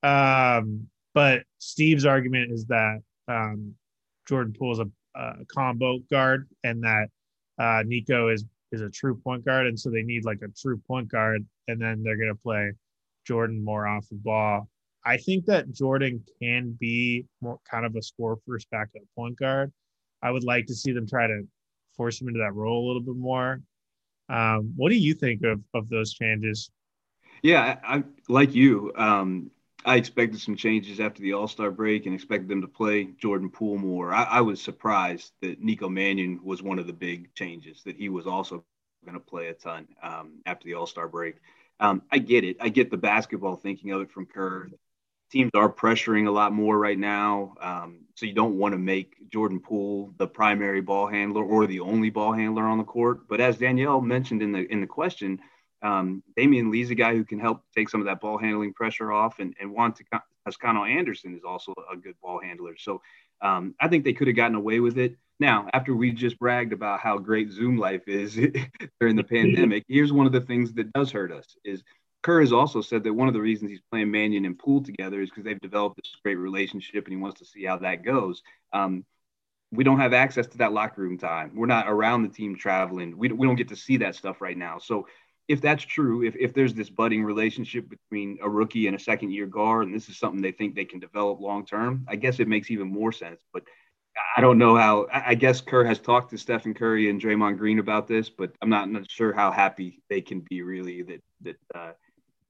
Um, 0.03 0.87
but 1.15 1.43
Steve's 1.59 2.05
argument 2.05 2.53
is 2.53 2.67
that 2.67 3.01
um, 3.29 3.75
Jordan 4.29 4.55
Poole 4.59 4.73
is 4.73 4.79
a, 4.79 4.89
a 5.19 5.45
combo 5.47 5.99
guard 6.11 6.49
and 6.65 6.83
that 6.83 7.09
uh, 7.59 7.83
Nico 7.87 8.29
is 8.29 8.45
is 8.73 8.81
a 8.81 8.89
true 8.89 9.17
point 9.17 9.45
guard, 9.45 9.67
and 9.67 9.79
so 9.79 9.91
they 9.91 10.03
need 10.03 10.25
like 10.25 10.41
a 10.43 10.49
true 10.49 10.81
point 10.87 11.09
guard, 11.09 11.45
and 11.69 11.81
then 11.81 12.03
they're 12.03 12.17
gonna 12.17 12.35
play 12.35 12.73
Jordan 13.27 13.63
more 13.65 13.87
off 13.87 14.09
the 14.09 14.17
ball. 14.17 14.69
I 15.05 15.17
think 15.17 15.47
that 15.47 15.73
Jordan 15.73 16.25
can 16.41 16.77
be 16.79 17.27
more 17.41 17.59
kind 17.69 17.85
of 17.85 17.97
a 17.97 18.03
score 18.03 18.39
first 18.47 18.71
backup 18.71 19.03
point 19.17 19.39
guard. 19.39 19.73
I 20.23 20.31
would 20.31 20.45
like 20.45 20.67
to 20.67 20.75
see 20.75 20.93
them 20.93 21.07
try 21.07 21.27
to 21.27 21.43
force 21.97 22.21
him 22.21 22.29
into 22.29 22.41
that 22.41 22.55
role 22.55 22.85
a 22.85 22.87
little 22.87 23.03
bit 23.03 23.17
more. 23.17 23.63
Um, 24.29 24.73
what 24.77 24.91
do 24.91 24.97
you 24.97 25.15
think 25.15 25.43
of 25.45 25.61
of 25.75 25.89
those 25.89 26.15
changes? 26.15 26.71
Yeah, 27.43 27.79
I, 27.83 27.97
I 27.97 28.03
like 28.29 28.55
you. 28.55 28.93
Um, 28.97 29.51
I 29.85 29.97
expected 29.97 30.41
some 30.41 30.57
changes 30.57 31.01
after 31.01 31.23
the 31.23 31.33
All 31.33 31.49
Star 31.49 31.71
break 31.71 32.07
and 32.07 32.15
expected 32.15 32.49
them 32.49 32.61
to 32.61 32.69
play 32.69 33.05
Jordan 33.19 33.51
Poole 33.51 33.79
more. 33.79 34.13
I, 34.13 34.25
I, 34.25 34.41
was 34.43 34.61
surprised 34.61 35.33
that 35.41 35.63
Nico 35.63 35.89
Mannion 35.89 36.41
was 36.43 36.63
one 36.63 36.79
of 36.79 36.87
the 36.87 36.93
big 36.93 37.35
changes, 37.35 37.83
that 37.85 37.97
he 37.97 38.11
was 38.11 38.27
also 38.27 38.65
going 39.05 39.15
to 39.15 39.21
play 39.21 39.49
a 39.49 39.55
ton 39.55 39.89
um, 40.03 40.41
after 40.45 40.67
the 40.67 40.75
All 40.75 40.87
Star 40.87 41.09
break. 41.09 41.37
Um, 41.81 42.03
I 42.13 42.19
get 42.19 42.45
it. 42.45 42.59
I 42.61 42.69
get 42.69 42.91
the 42.91 42.99
basketball 42.99 43.57
thinking 43.57 43.93
of 43.93 44.03
it 44.03 44.11
from 44.11 44.27
Kerr. 44.27 44.69
Teams 45.31 45.51
are 45.55 45.73
pressuring 45.73 46.27
a 46.27 46.31
lot 46.31 46.53
more 46.53 46.79
right 46.79 46.99
now. 46.99 47.55
Um, 47.61 48.01
so 48.17 48.27
you 48.27 48.35
don't 48.35 48.59
want 48.59 48.73
to 48.73 48.79
make 48.79 49.15
Jordan 49.31 49.61
Poole 49.61 50.13
the 50.19 50.27
primary 50.27 50.81
ball 50.81 51.07
handler 51.07 51.45
or 51.45 51.67
the 51.67 51.81
only 51.81 52.11
ball 52.11 52.33
handler 52.33 52.65
on 52.65 52.79
the 52.79 52.85
court. 52.85 53.29
But 53.29 53.41
as 53.41 53.59
Danielle 53.59 54.01
mentioned 54.01 54.43
in 54.43 54.53
the 54.53 54.71
in 54.71 54.81
the 54.81 54.87
question, 54.87 55.41
um, 55.83 56.23
Damion 56.37 56.71
Lee's 56.71 56.91
a 56.91 56.95
guy 56.95 57.15
who 57.15 57.25
can 57.25 57.39
help 57.39 57.63
take 57.75 57.89
some 57.89 58.01
of 58.01 58.07
that 58.07 58.21
ball 58.21 58.39
handling 58.39 58.75
pressure 58.75 59.13
off, 59.13 59.39
and, 59.39 59.55
and 59.61 59.73
Juan 59.73 59.95
Toscano 60.45 60.85
Anderson 60.85 61.35
is 61.35 61.45
also 61.45 61.75
a 61.91 61.97
good 61.97 62.17
ball 62.23 62.41
handler. 62.41 62.77
So 62.77 63.01
um, 63.41 63.75
I 63.81 63.89
think 63.89 64.05
they 64.05 64.13
could 64.13 64.27
have 64.27 64.37
gotten 64.37 64.57
away 64.57 64.81
with 64.81 64.99
it. 64.99 65.17
Now, 65.39 65.69
after 65.73 65.95
we 65.95 66.13
just 66.13 66.39
bragged 66.39 66.75
about 66.75 67.01
how 67.01 67.17
great 67.17 67.51
Zoom 67.51 67.79
life 67.79 68.07
is 68.07 68.35
during 69.01 69.17
the 69.17 69.25
pandemic, 69.37 69.85
here's 69.89 70.13
one 70.13 70.27
of 70.27 70.33
the 70.33 70.43
things 70.43 70.75
that 70.75 70.93
does 70.93 71.11
hurt 71.11 71.33
us 71.33 71.57
is 71.65 71.83
Kerr 72.23 72.41
has 72.41 72.53
also 72.53 72.83
said 72.83 73.05
that 73.05 73.15
one 73.15 73.29
of 73.29 73.35
the 73.35 73.41
reasons 73.41 73.71
he's 73.71 73.81
playing 73.91 74.11
Mannion 74.11 74.45
and 74.45 74.59
Poole 74.59 74.83
together 74.83 75.21
is 75.21 75.31
because 75.31 75.45
they've 75.45 75.61
developed 75.61 75.97
this 75.97 76.15
great 76.23 76.37
relationship 76.37 77.07
and 77.07 77.15
he 77.15 77.21
wants 77.21 77.39
to 77.41 77.47
see 77.47 77.65
how 77.65 77.79
that 77.79 78.05
goes. 78.05 78.43
Um, 78.73 79.05
we 79.73 79.85
don't 79.85 80.01
have 80.01 80.13
access 80.13 80.47
to 80.49 80.59
that 80.59 80.73
locker 80.73 81.01
room 81.01 81.17
time. 81.17 81.53
We're 81.55 81.67
not 81.67 81.89
around 81.89 82.23
the 82.23 82.29
team 82.29 82.57
traveling. 82.57 83.17
We, 83.17 83.29
we 83.29 83.47
don't 83.47 83.57
get 83.57 83.69
to 83.69 83.77
see 83.77 83.99
that 83.99 84.17
stuff 84.17 84.41
right 84.41 84.57
now. 84.57 84.79
So 84.79 85.07
if 85.49 85.61
that's 85.61 85.83
true, 85.83 86.23
if, 86.25 86.37
if 86.37 86.53
there's 86.55 86.75
this 86.75 86.91
budding 86.91 87.25
relationship 87.25 87.89
between 87.89 88.39
a 88.43 88.49
rookie 88.49 88.87
and 88.87 88.97
a 88.97 89.01
second 89.01 89.33
year 89.33 89.47
guard, 89.47 89.87
and 89.87 89.95
this 89.95 90.09
is 90.09 90.19
something 90.19 90.43
they 90.43 90.53
think 90.53 90.75
they 90.75 90.85
can 90.85 91.01
develop 91.01 91.41
long 91.41 91.65
term, 91.65 92.05
I 92.09 92.17
guess 92.17 92.41
it 92.41 92.49
makes 92.49 92.71
even 92.71 92.89
more 92.89 93.13
sense. 93.13 93.43
But 93.53 93.63
I 94.37 94.41
don't 94.41 94.59
know 94.59 94.77
how. 94.77 95.07
I 95.13 95.35
guess 95.35 95.61
Kerr 95.61 95.85
has 95.85 95.99
talked 95.99 96.31
to 96.31 96.39
Stephen 96.39 96.75
Curry 96.75 97.11
and 97.11 97.21
Draymond 97.21 97.59
Green 97.59 97.79
about 97.79 98.07
this, 98.07 98.29
but 98.29 98.53
I'm 98.61 98.69
not, 98.69 98.91
not 98.91 99.11
sure 99.11 99.33
how 99.33 99.51
happy 99.51 100.03
they 100.09 100.21
can 100.21 100.45
be 100.49 100.63
really 100.63 101.03
that 101.03 101.23
that 101.43 101.57
uh, 101.75 101.93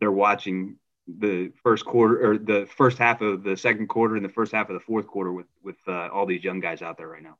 they're 0.00 0.12
watching 0.12 0.76
the 1.18 1.50
first 1.62 1.84
quarter 1.84 2.32
or 2.32 2.38
the 2.38 2.66
first 2.76 2.98
half 2.98 3.20
of 3.20 3.42
the 3.42 3.56
second 3.56 3.88
quarter 3.88 4.16
and 4.16 4.24
the 4.24 4.30
first 4.30 4.52
half 4.52 4.68
of 4.68 4.74
the 4.74 4.80
fourth 4.80 5.06
quarter 5.06 5.32
with 5.32 5.46
with 5.62 5.76
uh, 5.86 6.08
all 6.12 6.26
these 6.26 6.44
young 6.44 6.60
guys 6.60 6.82
out 6.82 6.96
there 6.96 7.08
right 7.08 7.22
now. 7.22 7.36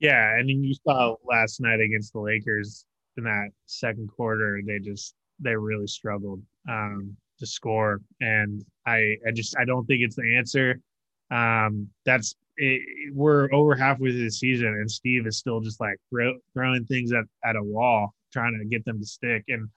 Yeah, 0.00 0.36
and 0.36 0.48
you 0.48 0.74
saw 0.86 1.16
last 1.24 1.60
night 1.60 1.80
against 1.80 2.12
the 2.12 2.20
Lakers 2.20 2.84
in 3.16 3.24
that 3.24 3.50
second 3.66 4.10
quarter, 4.14 4.60
they 4.66 4.78
just 4.78 5.14
they 5.40 5.54
really 5.54 5.86
struggled 5.86 6.42
um, 6.68 7.16
to 7.38 7.46
score, 7.46 8.00
and 8.20 8.64
I 8.86 9.16
I 9.26 9.32
just 9.32 9.56
I 9.58 9.64
don't 9.64 9.86
think 9.86 10.02
it's 10.02 10.16
the 10.16 10.36
answer. 10.36 10.80
Um, 11.30 11.88
that's 12.04 12.34
it, 12.56 12.82
we're 13.14 13.52
over 13.52 13.74
halfway 13.74 14.10
through 14.10 14.24
the 14.24 14.30
season, 14.30 14.68
and 14.68 14.90
Steve 14.90 15.26
is 15.26 15.38
still 15.38 15.60
just 15.60 15.80
like 15.80 15.96
throw, 16.10 16.34
throwing 16.54 16.84
things 16.84 17.12
at, 17.12 17.24
at 17.44 17.56
a 17.56 17.62
wall, 17.62 18.14
trying 18.32 18.58
to 18.58 18.64
get 18.64 18.84
them 18.84 18.98
to 19.00 19.06
stick, 19.06 19.44
and 19.48 19.68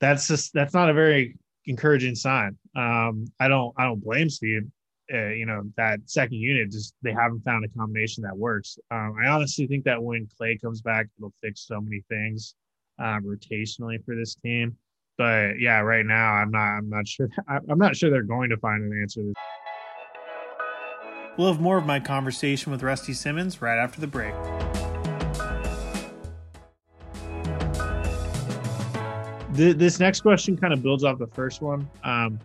that's 0.00 0.26
just 0.28 0.52
that's 0.52 0.74
not 0.74 0.90
a 0.90 0.94
very 0.94 1.36
encouraging 1.66 2.14
sign. 2.14 2.56
Um, 2.76 3.26
I 3.38 3.48
don't 3.48 3.74
I 3.76 3.84
don't 3.84 4.02
blame 4.02 4.30
Steve 4.30 4.70
uh, 5.12 5.28
you 5.28 5.46
know 5.46 5.62
that 5.76 5.98
second 6.06 6.38
unit 6.38 6.70
just 6.70 6.94
they 7.02 7.12
haven't 7.12 7.40
found 7.40 7.64
a 7.64 7.68
combination 7.68 8.22
that 8.22 8.36
works. 8.36 8.78
Um, 8.90 9.16
I 9.22 9.28
honestly 9.28 9.66
think 9.66 9.84
that 9.84 10.02
when 10.02 10.28
Klay 10.40 10.60
comes 10.60 10.80
back, 10.80 11.06
it'll 11.18 11.32
fix 11.42 11.66
so 11.66 11.80
many 11.80 12.02
things 12.08 12.54
uh, 12.98 13.18
rotationally 13.20 14.04
for 14.04 14.14
this 14.14 14.34
team. 14.36 14.76
But 15.18 15.58
yeah, 15.58 15.80
right 15.80 16.06
now 16.06 16.32
I'm 16.34 16.50
not 16.50 16.78
I'm 16.78 16.88
not 16.88 17.08
sure 17.08 17.28
I'm 17.48 17.78
not 17.78 17.96
sure 17.96 18.10
they're 18.10 18.22
going 18.22 18.50
to 18.50 18.56
find 18.58 18.84
an 18.84 19.00
answer. 19.00 19.22
We'll 21.36 21.52
have 21.52 21.60
more 21.60 21.78
of 21.78 21.86
my 21.86 22.00
conversation 22.00 22.70
with 22.70 22.82
Rusty 22.82 23.14
Simmons 23.14 23.62
right 23.62 23.78
after 23.78 24.00
the 24.00 24.06
break. 24.06 24.34
This 29.60 30.00
next 30.00 30.22
question 30.22 30.56
kind 30.56 30.72
of 30.72 30.82
builds 30.82 31.04
off 31.04 31.18
the 31.18 31.26
first 31.26 31.60
one. 31.60 31.86
Um, 32.02 32.40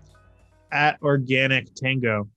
at 0.73 1.01
Organic 1.01 1.73
Tango, 1.73 2.27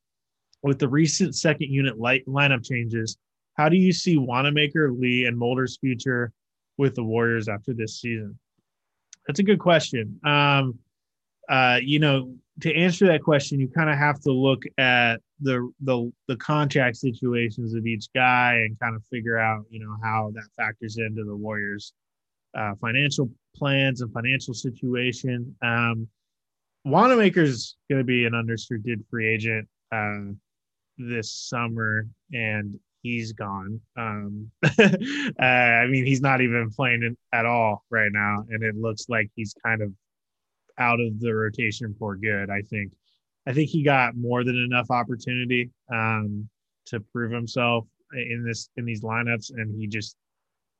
with 0.62 0.78
the 0.78 0.86
recent 0.86 1.34
second 1.34 1.72
unit 1.72 1.98
light 1.98 2.24
lineup 2.28 2.64
changes, 2.64 3.18
how 3.54 3.68
do 3.68 3.76
you 3.76 3.92
see 3.92 4.18
Wanamaker, 4.18 4.92
Lee, 4.92 5.24
and 5.24 5.36
Mulder's 5.36 5.78
future 5.78 6.30
with 6.76 6.94
the 6.94 7.02
Warriors 7.02 7.48
after 7.48 7.74
this 7.74 8.00
season? 8.00 8.38
That's 9.26 9.40
a 9.40 9.42
good 9.42 9.58
question. 9.58 10.20
Um, 10.24 10.78
uh, 11.48 11.80
you 11.82 11.98
know, 11.98 12.32
to 12.60 12.72
answer 12.72 13.04
that 13.08 13.24
question, 13.24 13.58
you 13.58 13.66
kind 13.66 13.90
of 13.90 13.98
have 13.98 14.20
to 14.20 14.30
look 14.30 14.62
at 14.78 15.16
the, 15.40 15.72
the 15.80 16.12
the 16.28 16.36
contract 16.36 16.98
situations 16.98 17.74
of 17.74 17.84
each 17.84 18.06
guy 18.14 18.54
and 18.64 18.78
kind 18.78 18.94
of 18.94 19.02
figure 19.10 19.38
out, 19.38 19.64
you 19.70 19.80
know, 19.80 19.96
how 20.04 20.30
that 20.34 20.48
factors 20.56 20.98
into 20.98 21.24
the 21.24 21.34
Warriors' 21.34 21.92
uh, 22.56 22.74
financial 22.80 23.28
plans 23.58 24.00
and 24.00 24.12
financial 24.12 24.54
situation. 24.54 25.54
Um, 25.62 26.08
Wanamaker's 26.84 27.76
going 27.90 28.00
to 28.00 28.04
be 28.04 28.24
an 28.24 28.34
unrestricted 28.34 29.04
free 29.10 29.28
agent. 29.28 29.68
Uh, 29.92 30.32
this 30.98 31.32
summer 31.32 32.06
and 32.32 32.78
he's 33.02 33.32
gone. 33.32 33.80
Um, 33.96 34.50
uh, 34.64 35.42
I 35.42 35.86
mean, 35.86 36.04
he's 36.04 36.20
not 36.20 36.40
even 36.40 36.70
playing 36.70 37.16
at 37.32 37.46
all 37.46 37.84
right 37.90 38.10
now, 38.12 38.44
and 38.50 38.62
it 38.62 38.76
looks 38.76 39.08
like 39.08 39.30
he's 39.34 39.54
kind 39.64 39.82
of 39.82 39.92
out 40.78 41.00
of 41.00 41.20
the 41.20 41.32
rotation 41.32 41.94
for 41.98 42.16
good. 42.16 42.50
I 42.50 42.62
think. 42.62 42.92
I 43.46 43.54
think 43.54 43.70
he 43.70 43.82
got 43.82 44.14
more 44.14 44.44
than 44.44 44.56
enough 44.56 44.90
opportunity 44.90 45.70
um, 45.90 46.50
to 46.86 47.00
prove 47.00 47.32
himself 47.32 47.86
in 48.12 48.44
this 48.46 48.68
in 48.76 48.84
these 48.84 49.02
lineups, 49.02 49.52
and 49.56 49.74
he 49.80 49.86
just 49.86 50.16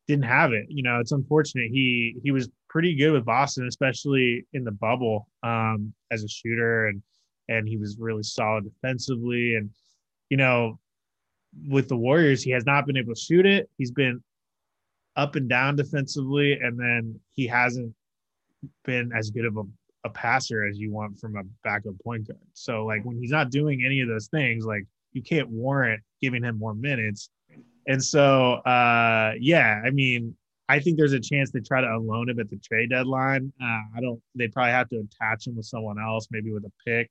didn't 0.07 0.27
have 0.27 0.53
it. 0.53 0.67
You 0.69 0.83
know, 0.83 1.01
it's 1.01 1.13
unfortunate. 1.13 1.71
He 1.71 2.17
he 2.23 2.31
was 2.31 2.51
pretty 2.69 2.95
good 2.95 3.13
with 3.13 3.25
Boston, 3.25 3.67
especially 3.67 4.47
in 4.53 4.65
the 4.65 4.73
bubble 4.73 5.29
um, 5.43 5.93
as 6.11 6.25
a 6.25 6.29
shooter, 6.29 6.87
and 6.87 7.03
and 7.49 7.67
he 7.67 7.77
was 7.79 7.97
really 7.99 8.23
solid 8.23 8.65
defensively 8.65 9.55
and 9.55 9.71
you 10.29 10.37
know, 10.37 10.79
with 11.69 11.89
the 11.89 11.97
Warriors, 11.97 12.43
he 12.43 12.51
has 12.51 12.67
not 12.67 12.87
been 12.87 12.97
able 12.97 13.15
to 13.15 13.21
shoot 13.21 13.47
it. 13.47 13.69
He's 13.79 13.91
been 13.91 14.23
up 15.17 15.37
and 15.37 15.49
down 15.49 15.77
defensively, 15.77 16.53
and 16.53 16.79
then 16.79 17.19
he 17.35 17.47
hasn't 17.47 17.95
been 18.85 19.13
as 19.13 19.31
good 19.31 19.47
of 19.47 19.57
a, 19.57 19.63
a 20.05 20.11
passer 20.11 20.67
as 20.67 20.79
you 20.79 20.93
want 20.93 21.19
from 21.19 21.37
a 21.37 21.43
backup 21.65 21.99
point 22.05 22.29
guard. 22.29 22.39
So, 22.53 22.85
like, 22.85 23.05
when 23.05 23.19
he's 23.19 23.31
not 23.31 23.51
doing 23.51 23.83
any 23.85 24.01
of 24.01 24.09
those 24.09 24.29
things, 24.29 24.65
like, 24.65 24.85
you 25.13 25.23
can't 25.23 25.49
warrant 25.49 26.03
giving 26.21 26.45
him 26.45 26.59
more 26.59 26.75
minutes. 26.75 27.31
And 27.87 28.03
so, 28.03 28.55
uh, 28.55 29.33
yeah, 29.41 29.81
I 29.85 29.91
mean, 29.91 30.37
I 30.69 30.81
think 30.81 30.99
there's 30.99 31.15
a 31.15 31.21
chance 31.21 31.51
they 31.51 31.61
try 31.61 31.81
to 31.81 31.87
unload 31.87 32.29
him 32.29 32.39
at 32.41 32.51
the 32.51 32.59
trade 32.59 32.91
deadline. 32.91 33.53
Uh, 33.61 33.81
I 33.97 34.01
don't. 34.01 34.21
They 34.35 34.49
probably 34.49 34.73
have 34.73 34.89
to 34.91 34.99
attach 34.99 35.47
him 35.47 35.57
with 35.57 35.67
someone 35.67 35.99
else, 35.99 36.29
maybe 36.31 36.53
with 36.53 36.65
a 36.65 36.73
pick. 36.87 37.11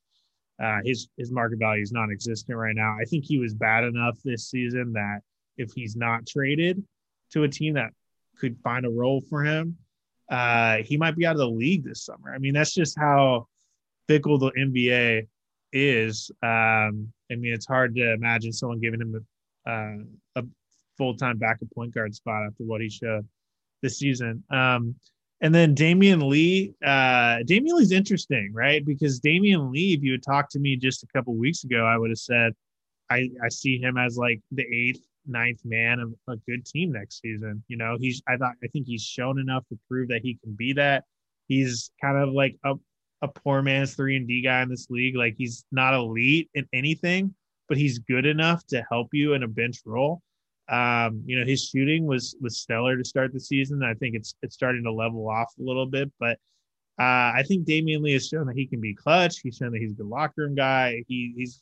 Uh, 0.61 0.79
his 0.83 1.09
his 1.17 1.31
market 1.31 1.59
value 1.59 1.81
is 1.81 1.91
non-existent 1.91 2.57
right 2.57 2.75
now. 2.75 2.95
I 2.99 3.05
think 3.05 3.25
he 3.25 3.39
was 3.39 3.53
bad 3.53 3.83
enough 3.83 4.17
this 4.23 4.49
season 4.49 4.93
that 4.93 5.21
if 5.57 5.71
he's 5.73 5.95
not 5.95 6.27
traded 6.27 6.83
to 7.31 7.43
a 7.43 7.47
team 7.47 7.73
that 7.73 7.91
could 8.39 8.57
find 8.63 8.85
a 8.85 8.89
role 8.89 9.21
for 9.21 9.43
him, 9.43 9.77
uh, 10.29 10.77
he 10.77 10.97
might 10.97 11.15
be 11.15 11.25
out 11.25 11.33
of 11.33 11.39
the 11.39 11.49
league 11.49 11.83
this 11.83 12.05
summer. 12.05 12.33
I 12.33 12.37
mean, 12.37 12.53
that's 12.53 12.73
just 12.73 12.97
how 12.97 13.47
fickle 14.07 14.37
the 14.37 14.51
NBA 14.51 15.27
is. 15.73 16.29
Um, 16.43 17.11
I 17.31 17.35
mean, 17.35 17.53
it's 17.53 17.65
hard 17.65 17.95
to 17.95 18.13
imagine 18.13 18.53
someone 18.53 18.79
giving 18.79 19.01
him 19.01 19.25
a, 19.65 19.69
uh, 19.69 20.41
a 20.41 20.43
full-time 20.97 21.37
backup 21.37 21.69
point 21.73 21.93
guard 21.93 22.13
spot 22.13 22.45
after 22.45 22.63
what 22.63 22.81
he 22.81 22.89
showed 22.89 23.27
this 23.81 23.99
season. 23.99 24.43
Um, 24.49 24.95
and 25.41 25.53
then 25.53 25.75
Damion 25.75 26.27
Lee, 26.27 26.73
uh, 26.83 27.43
Damion 27.45 27.73
Lee's 27.73 27.91
interesting, 27.91 28.51
right? 28.53 28.83
Because 28.83 29.19
Damion 29.19 29.71
Lee, 29.71 29.93
if 29.93 30.01
you 30.01 30.13
had 30.13 30.23
talked 30.23 30.51
to 30.53 30.59
me 30.59 30.75
just 30.75 31.03
a 31.03 31.07
couple 31.07 31.35
weeks 31.35 31.63
ago, 31.63 31.85
I 31.85 31.97
would 31.97 32.09
have 32.09 32.17
said 32.17 32.53
I, 33.09 33.29
I 33.43 33.49
see 33.49 33.79
him 33.79 33.97
as 33.97 34.17
like 34.17 34.41
the 34.51 34.63
eighth, 34.63 35.01
ninth 35.27 35.61
man 35.63 35.99
of 35.99 36.13
a 36.27 36.37
good 36.49 36.65
team 36.65 36.91
next 36.91 37.21
season. 37.21 37.63
You 37.67 37.77
know, 37.77 37.97
he's 37.99 38.21
I 38.27 38.37
thought 38.37 38.55
I 38.63 38.67
think 38.67 38.87
he's 38.87 39.03
shown 39.03 39.39
enough 39.39 39.67
to 39.69 39.77
prove 39.87 40.09
that 40.09 40.21
he 40.23 40.39
can 40.43 40.53
be 40.53 40.73
that. 40.73 41.03
He's 41.47 41.91
kind 42.01 42.17
of 42.17 42.29
like 42.29 42.57
a 42.63 42.75
a 43.21 43.27
poor 43.27 43.61
man's 43.61 43.95
three 43.95 44.15
and 44.15 44.27
D 44.27 44.41
guy 44.41 44.61
in 44.61 44.69
this 44.69 44.87
league. 44.89 45.15
Like 45.15 45.35
he's 45.37 45.65
not 45.71 45.93
elite 45.93 46.49
in 46.53 46.67
anything, 46.73 47.33
but 47.67 47.77
he's 47.77 47.99
good 47.99 48.25
enough 48.25 48.65
to 48.67 48.83
help 48.89 49.09
you 49.13 49.33
in 49.33 49.43
a 49.43 49.47
bench 49.47 49.81
role. 49.85 50.21
Um, 50.69 51.23
you 51.25 51.39
know, 51.39 51.45
his 51.45 51.65
shooting 51.65 52.05
was 52.05 52.35
was 52.41 52.57
stellar 52.57 52.97
to 52.97 53.05
start 53.05 53.33
the 53.33 53.39
season. 53.39 53.83
I 53.83 53.93
think 53.93 54.15
it's 54.15 54.35
it's 54.41 54.55
starting 54.55 54.83
to 54.83 54.91
level 54.91 55.29
off 55.29 55.53
a 55.59 55.63
little 55.63 55.85
bit, 55.85 56.11
but 56.19 56.37
uh, 56.99 57.31
I 57.35 57.43
think 57.47 57.67
Damion 57.67 58.01
Lee 58.01 58.13
has 58.13 58.27
shown 58.27 58.47
that 58.47 58.55
he 58.55 58.65
can 58.65 58.81
be 58.81 58.93
clutch. 58.93 59.39
He's 59.39 59.57
shown 59.57 59.71
that 59.71 59.79
he's 59.79 59.91
a 59.91 59.95
good 59.95 60.07
locker 60.07 60.41
room 60.41 60.55
guy. 60.55 61.03
He, 61.07 61.33
he's 61.37 61.61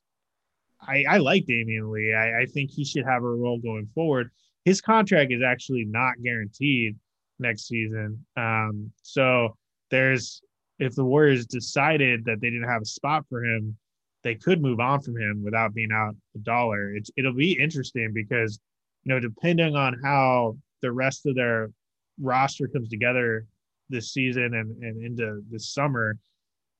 I, 0.81 1.03
I 1.09 1.17
like 1.17 1.45
Damion 1.45 1.91
Lee. 1.91 2.13
I, 2.13 2.41
I 2.41 2.45
think 2.45 2.71
he 2.71 2.85
should 2.85 3.05
have 3.05 3.23
a 3.23 3.27
role 3.27 3.59
going 3.59 3.87
forward. 3.93 4.31
His 4.63 4.81
contract 4.81 5.31
is 5.31 5.41
actually 5.43 5.85
not 5.85 6.21
guaranteed 6.23 6.95
next 7.39 7.67
season. 7.67 8.25
Um, 8.37 8.91
so 9.01 9.57
there's 9.91 10.41
if 10.79 10.95
the 10.95 11.05
Warriors 11.05 11.45
decided 11.45 12.25
that 12.25 12.41
they 12.41 12.49
didn't 12.49 12.69
have 12.69 12.81
a 12.81 12.85
spot 12.85 13.25
for 13.29 13.43
him, 13.43 13.77
they 14.23 14.35
could 14.35 14.61
move 14.61 14.79
on 14.79 15.01
from 15.01 15.17
him 15.17 15.43
without 15.43 15.73
being 15.73 15.91
out 15.93 16.15
a 16.35 16.39
dollar. 16.39 16.95
It's, 16.95 17.09
it'll 17.15 17.33
be 17.33 17.59
interesting 17.59 18.11
because 18.13 18.59
you 19.05 19.13
know, 19.13 19.19
depending 19.19 19.75
on 19.75 19.99
how 20.03 20.57
the 20.81 20.91
rest 20.91 21.25
of 21.25 21.35
their 21.35 21.71
roster 22.19 22.67
comes 22.67 22.89
together 22.89 23.45
this 23.89 24.11
season 24.11 24.53
and, 24.55 24.83
and 24.83 25.03
into 25.03 25.41
this 25.49 25.73
summer, 25.73 26.17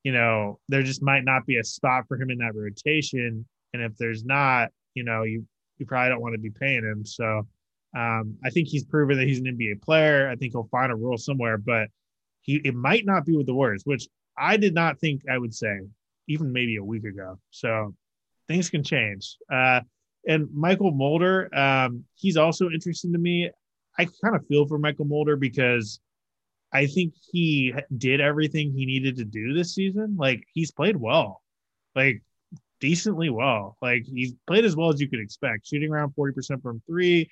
you 0.04 0.12
know, 0.12 0.60
there 0.68 0.84
just 0.84 1.02
might 1.02 1.24
not 1.24 1.46
be 1.46 1.58
a 1.58 1.64
spot 1.64 2.06
for 2.08 2.20
him 2.20 2.30
in 2.30 2.40
that 2.40 2.56
rotation. 2.56 3.46
And 3.74 3.82
if 3.82 3.96
there's 3.98 4.26
not, 4.26 4.70
you 4.94 5.04
know, 5.04 5.24
you 5.24 5.46
you 5.78 5.86
probably 5.86 6.10
don't 6.10 6.22
want 6.22 6.34
to 6.34 6.40
be 6.40 6.52
paying 6.52 6.84
him. 6.84 7.06
So 7.06 7.48
um, 7.96 8.38
I 8.44 8.50
think 8.50 8.68
he's 8.68 8.86
proven 8.86 9.18
that 9.18 9.28
he's 9.28 9.40
an 9.40 9.46
NBA 9.46 9.82
player. 9.82 10.30
I 10.30 10.36
think 10.36 10.54
he'll 10.54 10.70
find 10.72 10.92
a 10.92 10.96
role 10.96 11.18
somewhere, 11.18 11.58
but 11.58 11.90
he 12.42 12.62
it 12.64 12.76
might 12.76 13.06
not 13.06 13.26
be 13.26 13.36
with 13.36 13.46
the 13.46 13.54
Warriors, 13.54 13.84
which 13.86 14.08
I 14.38 14.58
did 14.58 14.74
not 14.74 15.00
think 15.00 15.24
I 15.30 15.38
would 15.38 15.54
say 15.54 15.80
even 16.28 16.52
maybe 16.52 16.78
a 16.78 16.84
week 16.84 17.04
ago. 17.04 17.40
So 17.52 17.94
things 18.48 18.70
can 18.70 18.84
change. 18.84 19.38
Uh, 19.52 19.82
and 20.28 20.48
Mychal 20.48 20.96
Mulder, 20.96 21.54
um, 21.56 22.04
he's 22.16 22.38
also 22.38 22.70
interesting 22.70 23.14
to 23.14 23.20
me. 23.20 23.50
I 23.98 24.06
kind 24.06 24.36
of 24.36 24.46
feel 24.48 24.68
for 24.68 24.80
Mychal 24.80 25.08
Mulder 25.08 25.36
because 25.36 26.00
I 26.74 26.88
think 26.88 27.14
he 27.32 27.74
did 27.98 28.20
everything 28.20 28.72
he 28.72 28.86
needed 28.86 29.18
to 29.18 29.26
do 29.26 29.54
this 29.54 29.74
season. 29.74 30.18
Like 30.20 30.44
he's 30.54 30.72
played 30.72 30.98
well, 30.98 31.42
like 31.96 32.22
decently 32.80 33.30
well. 33.30 33.78
Like 33.82 34.04
he's 34.06 34.34
played 34.48 34.66
as 34.66 34.76
well 34.76 34.90
as 34.90 35.00
you 35.00 35.10
could 35.10 35.20
expect, 35.22 35.68
shooting 35.68 35.92
around 35.92 36.14
40% 36.18 36.62
from 36.62 36.82
three. 36.86 37.30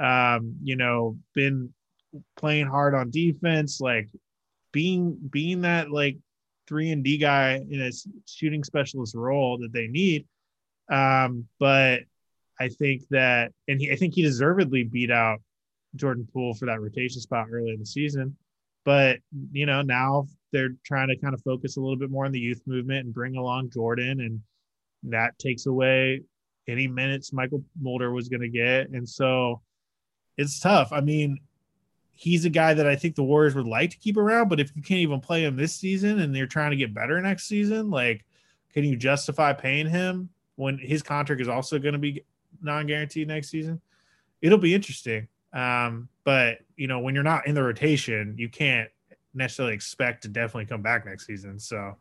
Um, 0.00 0.56
you 0.62 0.76
know, 0.76 1.16
been 1.34 1.72
playing 2.36 2.66
hard 2.66 2.94
on 2.94 3.10
defense, 3.10 3.80
like 3.80 4.08
being 4.72 5.16
being 5.30 5.62
that 5.62 5.90
like 5.90 6.18
three 6.66 6.90
and 6.90 7.04
D 7.04 7.18
guy 7.18 7.64
in 7.68 7.82
a 7.82 7.90
shooting 8.26 8.64
specialist 8.64 9.14
role 9.14 9.58
that 9.58 9.72
they 9.72 9.86
need. 9.86 10.26
Um, 10.90 11.46
but 11.58 12.00
I 12.60 12.68
think 12.68 13.02
that, 13.10 13.52
and 13.68 13.80
he, 13.80 13.90
I 13.90 13.96
think 13.96 14.14
he 14.14 14.22
deservedly 14.22 14.84
beat 14.84 15.10
out 15.10 15.40
Jordan 15.96 16.28
Poole 16.32 16.54
for 16.54 16.66
that 16.66 16.80
rotation 16.80 17.20
spot 17.20 17.48
early 17.50 17.72
in 17.72 17.80
the 17.80 17.86
season. 17.86 18.36
But 18.84 19.18
you 19.52 19.66
know, 19.66 19.82
now 19.82 20.26
they're 20.52 20.76
trying 20.84 21.08
to 21.08 21.16
kind 21.16 21.34
of 21.34 21.42
focus 21.42 21.76
a 21.76 21.80
little 21.80 21.96
bit 21.96 22.10
more 22.10 22.26
on 22.26 22.32
the 22.32 22.40
youth 22.40 22.60
movement 22.66 23.04
and 23.04 23.14
bring 23.14 23.36
along 23.36 23.70
Jordan, 23.70 24.20
and 24.20 24.40
that 25.04 25.38
takes 25.38 25.66
away 25.66 26.22
any 26.68 26.86
minutes 26.86 27.30
Mychal 27.30 27.62
Mulder 27.80 28.12
was 28.12 28.28
going 28.28 28.42
to 28.42 28.48
get. 28.48 28.90
And 28.90 29.08
so, 29.08 29.62
it's 30.36 30.60
tough. 30.60 30.92
I 30.92 31.00
mean, 31.00 31.38
he's 32.12 32.44
a 32.44 32.50
guy 32.50 32.74
that 32.74 32.86
I 32.86 32.96
think 32.96 33.14
the 33.14 33.22
Warriors 33.22 33.54
would 33.54 33.66
like 33.66 33.90
to 33.90 33.98
keep 33.98 34.16
around, 34.16 34.48
but 34.48 34.60
if 34.60 34.74
you 34.74 34.82
can't 34.82 35.00
even 35.00 35.20
play 35.20 35.44
him 35.44 35.56
this 35.56 35.74
season 35.74 36.20
and 36.20 36.34
they're 36.34 36.46
trying 36.46 36.70
to 36.70 36.76
get 36.76 36.94
better 36.94 37.20
next 37.20 37.46
season, 37.46 37.90
like, 37.90 38.24
can 38.72 38.84
you 38.84 38.96
justify 38.96 39.52
paying 39.52 39.88
him 39.88 40.28
when 40.56 40.78
his 40.78 41.02
contract 41.02 41.40
is 41.40 41.48
also 41.48 41.78
going 41.78 41.92
to 41.92 41.98
be 41.98 42.22
non-guaranteed 42.64 43.28
next 43.28 43.50
season? 43.50 43.80
It'll 44.42 44.58
be 44.58 44.74
interesting. 44.74 45.28
Um, 45.52 46.08
but 46.24 46.58
you 46.76 46.88
know, 46.88 46.98
when 47.00 47.14
you're 47.14 47.22
not 47.22 47.46
in 47.46 47.54
the 47.54 47.62
rotation, 47.62 48.34
you 48.36 48.48
can't 48.48 48.90
necessarily 49.34 49.74
expect 49.74 50.22
to 50.22 50.28
definitely 50.28 50.66
come 50.66 50.82
back 50.82 51.06
next 51.06 51.26
season. 51.26 51.58
So 51.58 51.96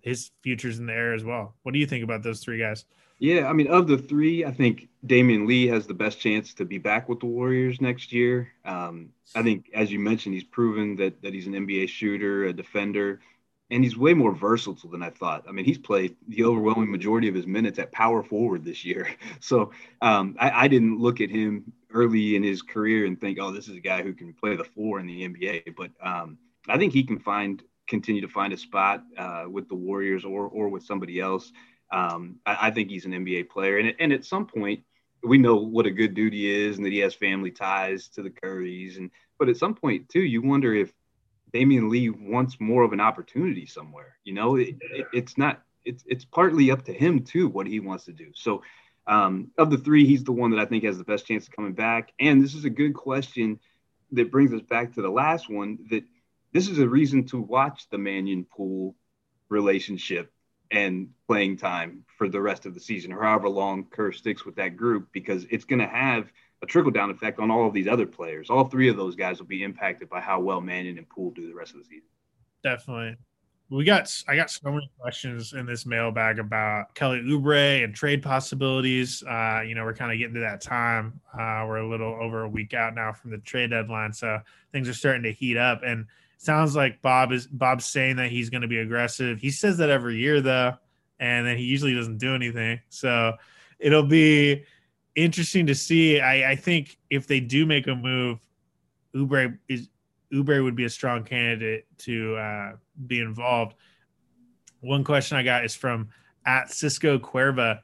his 0.00 0.30
future's 0.42 0.78
in 0.78 0.86
the 0.86 0.92
air 0.92 1.14
as 1.14 1.24
well. 1.24 1.54
What 1.62 1.72
do 1.72 1.78
you 1.78 1.86
think 1.86 2.04
about 2.04 2.22
those 2.22 2.40
three 2.40 2.58
guys? 2.58 2.84
Yeah, 3.20 3.48
I 3.48 3.52
mean, 3.52 3.66
of 3.66 3.88
the 3.88 3.98
three, 3.98 4.44
I 4.44 4.52
think 4.52 4.88
Damion 5.06 5.46
Lee 5.46 5.66
has 5.66 5.86
the 5.86 5.94
best 5.94 6.20
chance 6.20 6.54
to 6.54 6.64
be 6.64 6.78
back 6.78 7.08
with 7.08 7.18
the 7.18 7.26
Warriors 7.26 7.80
next 7.80 8.12
year. 8.12 8.52
Um, 8.64 9.10
I 9.34 9.42
think, 9.42 9.70
as 9.74 9.90
you 9.90 9.98
mentioned, 9.98 10.34
he's 10.34 10.44
proven 10.44 10.94
that 10.96 11.20
that 11.22 11.34
he's 11.34 11.48
an 11.48 11.54
NBA 11.54 11.88
shooter, 11.88 12.44
a 12.44 12.52
defender, 12.52 13.20
and 13.70 13.84
he's 13.84 13.96
way 13.96 14.14
more 14.14 14.34
versatile 14.34 14.90
than 14.90 15.02
I 15.02 15.10
thought. 15.10 15.44
I 15.48 15.52
mean, 15.52 15.64
he's 15.64 15.78
played 15.78 16.16
the 16.26 16.44
overwhelming 16.44 16.90
majority 16.90 17.28
of 17.28 17.34
his 17.34 17.46
minutes 17.46 17.78
at 17.78 17.92
power 17.92 18.22
forward 18.22 18.64
this 18.64 18.84
year. 18.84 19.08
So 19.40 19.72
um, 20.02 20.36
I, 20.38 20.64
I, 20.64 20.68
didn't 20.68 20.98
look 20.98 21.20
at 21.20 21.30
him 21.30 21.72
early 21.92 22.34
in 22.34 22.42
his 22.42 22.60
career 22.60 23.06
and 23.06 23.18
think, 23.20 23.38
oh, 23.40 23.50
this 23.50 23.68
is 23.68 23.76
a 23.76 23.80
guy 23.80 24.02
who 24.02 24.12
can 24.12 24.32
play 24.32 24.56
the 24.56 24.64
floor 24.64 25.00
in 25.00 25.06
the 25.06 25.28
NBA. 25.28 25.76
But 25.76 25.90
um, 26.02 26.38
I 26.68 26.76
think 26.76 26.92
he 26.92 27.02
can 27.02 27.18
find 27.18 27.62
continue 27.88 28.20
to 28.20 28.28
find 28.28 28.52
a 28.52 28.56
spot 28.56 29.04
uh, 29.16 29.44
with 29.50 29.68
the 29.68 29.74
Warriors 29.74 30.24
or 30.24 30.48
or 30.48 30.68
with 30.68 30.84
somebody 30.84 31.20
else. 31.20 31.52
Um, 31.90 32.36
I, 32.44 32.68
I, 32.68 32.70
think 32.70 32.90
he's 32.90 33.06
an 33.06 33.12
NBA 33.12 33.48
player, 33.48 33.78
and 33.78 33.94
and 33.98 34.12
at 34.12 34.24
some 34.24 34.46
point 34.46 34.82
we 35.22 35.38
know 35.38 35.56
what 35.56 35.86
a 35.86 35.90
good 35.90 36.14
dude 36.14 36.34
he 36.34 36.50
is, 36.50 36.76
and 36.76 36.84
that 36.84 36.92
he 36.92 36.98
has 36.98 37.14
family 37.14 37.50
ties 37.50 38.08
to 38.10 38.22
the 38.22 38.30
Currys, 38.30 38.98
and 38.98 39.10
but 39.38 39.48
at 39.48 39.56
some 39.56 39.74
point 39.74 40.08
too, 40.08 40.20
you 40.20 40.42
wonder 40.42 40.74
if 40.74 40.92
Damion 41.52 41.90
Lee 41.90 42.10
wants 42.10 42.60
more 42.60 42.82
of 42.82 42.92
an 42.92 43.00
opportunity 43.00 43.66
somewhere. 43.66 44.16
You 44.24 44.34
know, 44.34 44.56
it, 44.56 44.76
it, 44.80 45.06
it's 45.12 45.38
not. 45.38 45.62
It's 45.84 46.04
it's 46.06 46.24
partly 46.24 46.70
up 46.70 46.84
to 46.84 46.92
him 46.92 47.24
too 47.24 47.48
what 47.48 47.66
he 47.66 47.80
wants 47.80 48.04
to 48.04 48.12
do. 48.12 48.32
So. 48.34 48.62
Um, 49.06 49.52
of 49.56 49.70
the 49.70 49.78
three, 49.78 50.04
he's 50.04 50.22
the 50.22 50.32
one 50.32 50.50
that 50.50 50.60
I 50.60 50.66
think 50.66 50.84
has 50.84 50.98
the 50.98 51.04
best 51.04 51.26
chance 51.26 51.46
of 51.46 51.56
coming 51.56 51.72
back. 51.72 52.12
And 52.20 52.44
this 52.44 52.52
is 52.52 52.66
a 52.66 52.70
good 52.70 52.92
question 52.92 53.58
that 54.12 54.30
brings 54.30 54.52
us 54.52 54.60
back 54.60 54.92
to 54.92 55.00
the 55.00 55.08
last 55.08 55.48
one 55.48 55.78
that 55.88 56.04
this 56.52 56.68
is 56.68 56.78
a 56.78 56.86
reason 56.86 57.24
to 57.28 57.40
watch 57.40 57.88
the 57.88 57.96
Mannion 57.96 58.44
Poole 58.44 58.94
relationship 59.48 60.30
and 60.70 61.08
playing 61.26 61.56
time 61.56 62.04
for 62.18 62.28
the 62.28 62.42
rest 62.42 62.66
of 62.66 62.74
the 62.74 62.80
season, 62.80 63.14
or 63.14 63.22
however 63.22 63.48
long 63.48 63.86
Kerr 63.86 64.12
sticks 64.12 64.44
with 64.44 64.56
that 64.56 64.76
group, 64.76 65.08
because 65.10 65.46
it's 65.48 65.64
going 65.64 65.80
to 65.80 65.88
have 65.88 66.30
a 66.62 66.66
trickle 66.66 66.90
down 66.90 67.10
effect 67.10 67.38
on 67.38 67.50
all 67.50 67.66
of 67.66 67.72
these 67.72 67.86
other 67.86 68.06
players. 68.06 68.50
All 68.50 68.64
three 68.64 68.88
of 68.88 68.96
those 68.96 69.14
guys 69.14 69.38
will 69.38 69.46
be 69.46 69.62
impacted 69.62 70.08
by 70.08 70.20
how 70.20 70.40
well 70.40 70.60
Mannion 70.60 70.98
and 70.98 71.08
Poole 71.08 71.30
do 71.30 71.46
the 71.46 71.54
rest 71.54 71.74
of 71.74 71.78
the 71.78 71.84
season. 71.84 72.08
Definitely. 72.62 73.16
We 73.70 73.84
got 73.84 74.10
I 74.26 74.34
got 74.34 74.50
so 74.50 74.70
many 74.72 74.90
questions 74.98 75.52
in 75.52 75.66
this 75.66 75.84
mailbag 75.84 76.38
about 76.38 76.94
Kelly 76.94 77.20
Oubre 77.20 77.84
and 77.84 77.94
trade 77.94 78.22
possibilities. 78.22 79.22
Uh, 79.22 79.60
you 79.66 79.74
know, 79.74 79.84
we're 79.84 79.92
kind 79.92 80.10
of 80.10 80.16
getting 80.16 80.34
to 80.34 80.40
that 80.40 80.62
time. 80.62 81.20
Uh, 81.34 81.64
we're 81.68 81.76
a 81.76 81.88
little 81.88 82.14
over 82.14 82.44
a 82.44 82.48
week 82.48 82.72
out 82.72 82.94
now 82.94 83.12
from 83.12 83.30
the 83.30 83.38
trade 83.38 83.70
deadline, 83.70 84.12
so 84.12 84.40
things 84.72 84.88
are 84.88 84.94
starting 84.94 85.22
to 85.24 85.32
heat 85.32 85.58
up. 85.58 85.82
And 85.84 86.06
sounds 86.38 86.74
like 86.76 87.02
Bob 87.02 87.30
is 87.30 87.46
Bob's 87.46 87.84
saying 87.84 88.16
that 88.16 88.30
he's 88.30 88.48
going 88.48 88.62
to 88.62 88.68
be 88.68 88.78
aggressive. 88.78 89.38
He 89.38 89.50
says 89.50 89.76
that 89.78 89.90
every 89.90 90.16
year 90.16 90.40
though, 90.40 90.72
and 91.20 91.46
then 91.46 91.58
he 91.58 91.64
usually 91.64 91.94
doesn't 91.94 92.18
do 92.18 92.34
anything. 92.34 92.80
So 92.88 93.34
it'll 93.78 94.06
be 94.06 94.64
interesting 95.24 95.66
to 95.66 95.74
see. 95.74 96.20
I, 96.20 96.52
I 96.52 96.56
think 96.56 96.96
if 97.10 97.26
they 97.26 97.40
do 97.40 97.66
make 97.66 97.86
a 97.86 97.94
move, 97.94 98.38
Oubre 99.14 99.58
is 99.68 99.88
Oubre 100.32 100.62
would 100.62 100.76
be 100.76 100.84
a 100.84 100.90
strong 100.90 101.24
candidate 101.24 101.86
to 101.98 102.36
uh, 102.36 102.72
be 103.06 103.20
involved. 103.20 103.74
One 104.80 105.02
question 105.02 105.36
I 105.36 105.42
got 105.42 105.64
is 105.64 105.74
from 105.74 106.08
at 106.46 106.70
Cisco 106.70 107.18
Cuerva. 107.18 107.80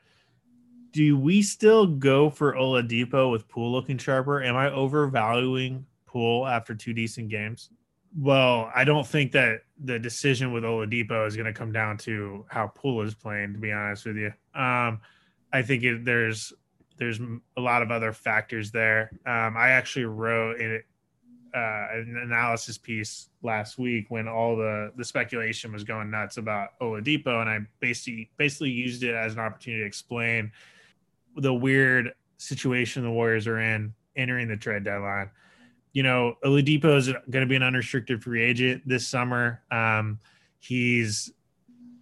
Do 0.92 1.18
we 1.18 1.42
still 1.42 1.86
go 1.86 2.30
for 2.30 2.54
Oladipo 2.54 3.30
with 3.32 3.48
Poole 3.48 3.72
looking 3.72 3.98
sharper? 3.98 4.42
Am 4.42 4.56
I 4.56 4.70
overvaluing 4.70 5.86
Poole 6.06 6.46
after 6.46 6.74
two 6.74 6.92
decent 6.92 7.30
games? 7.30 7.70
Well, 8.16 8.70
I 8.72 8.84
don't 8.84 9.06
think 9.06 9.32
that 9.32 9.62
the 9.82 9.98
decision 9.98 10.52
with 10.52 10.62
Oladipo 10.62 11.26
is 11.26 11.34
going 11.34 11.46
to 11.46 11.52
come 11.52 11.72
down 11.72 11.98
to 11.98 12.44
how 12.48 12.68
Poole 12.68 13.02
is 13.02 13.14
playing. 13.14 13.54
To 13.54 13.58
be 13.58 13.72
honest 13.72 14.06
with 14.06 14.16
you, 14.16 14.32
um, 14.54 15.00
I 15.52 15.62
think 15.62 15.82
it, 15.82 16.04
there's 16.04 16.52
there's 16.96 17.20
a 17.56 17.60
lot 17.60 17.82
of 17.82 17.90
other 17.90 18.12
factors 18.12 18.70
there. 18.70 19.10
Um, 19.26 19.56
I 19.56 19.70
actually 19.70 20.04
wrote 20.04 20.60
uh, 20.60 20.78
an 21.54 22.20
analysis 22.22 22.78
piece 22.78 23.28
last 23.42 23.78
week 23.78 24.06
when 24.08 24.28
all 24.28 24.56
the 24.56 24.92
the 24.96 25.04
speculation 25.04 25.72
was 25.72 25.84
going 25.84 26.10
nuts 26.10 26.36
about 26.36 26.78
Oladipo, 26.80 27.40
and 27.40 27.50
I 27.50 27.60
basically 27.80 28.30
basically 28.36 28.70
used 28.70 29.02
it 29.02 29.14
as 29.14 29.34
an 29.34 29.40
opportunity 29.40 29.82
to 29.82 29.86
explain 29.86 30.52
the 31.36 31.54
weird 31.54 32.12
situation 32.38 33.02
the 33.02 33.10
Warriors 33.10 33.46
are 33.46 33.60
in 33.60 33.94
entering 34.16 34.48
the 34.48 34.56
trade 34.56 34.84
deadline 34.84 35.30
you 35.94 36.02
know, 36.02 36.36
Oladipo 36.44 36.96
is 36.98 37.06
going 37.08 37.42
to 37.42 37.46
be 37.46 37.54
an 37.54 37.62
unrestricted 37.62 38.22
free 38.22 38.42
agent 38.42 38.82
this 38.84 39.06
summer. 39.06 39.62
Um, 39.70 40.18
he's 40.58 41.32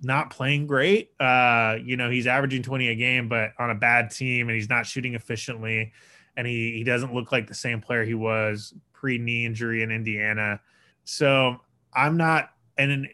not 0.02 0.30
playing 0.30 0.66
great. 0.66 1.10
Uh, 1.20 1.76
you 1.82 1.96
know, 1.96 2.10
he's 2.10 2.26
averaging 2.26 2.62
20 2.62 2.88
a 2.88 2.94
game, 2.94 3.28
but 3.28 3.52
on 3.58 3.70
a 3.70 3.74
bad 3.74 4.10
team, 4.10 4.48
and 4.48 4.56
he's 4.56 4.68
not 4.68 4.86
shooting 4.86 5.14
efficiently. 5.14 5.92
And 6.36 6.46
he, 6.46 6.72
he 6.72 6.84
doesn't 6.84 7.14
look 7.14 7.30
like 7.30 7.46
the 7.46 7.54
same 7.54 7.80
player 7.80 8.04
he 8.04 8.14
was 8.14 8.74
pre 8.92 9.18
knee 9.18 9.44
injury 9.44 9.82
in 9.82 9.90
Indiana. 9.90 10.60
So 11.04 11.60
I'm 11.92 12.16
not, 12.16 12.50
and 12.78 13.08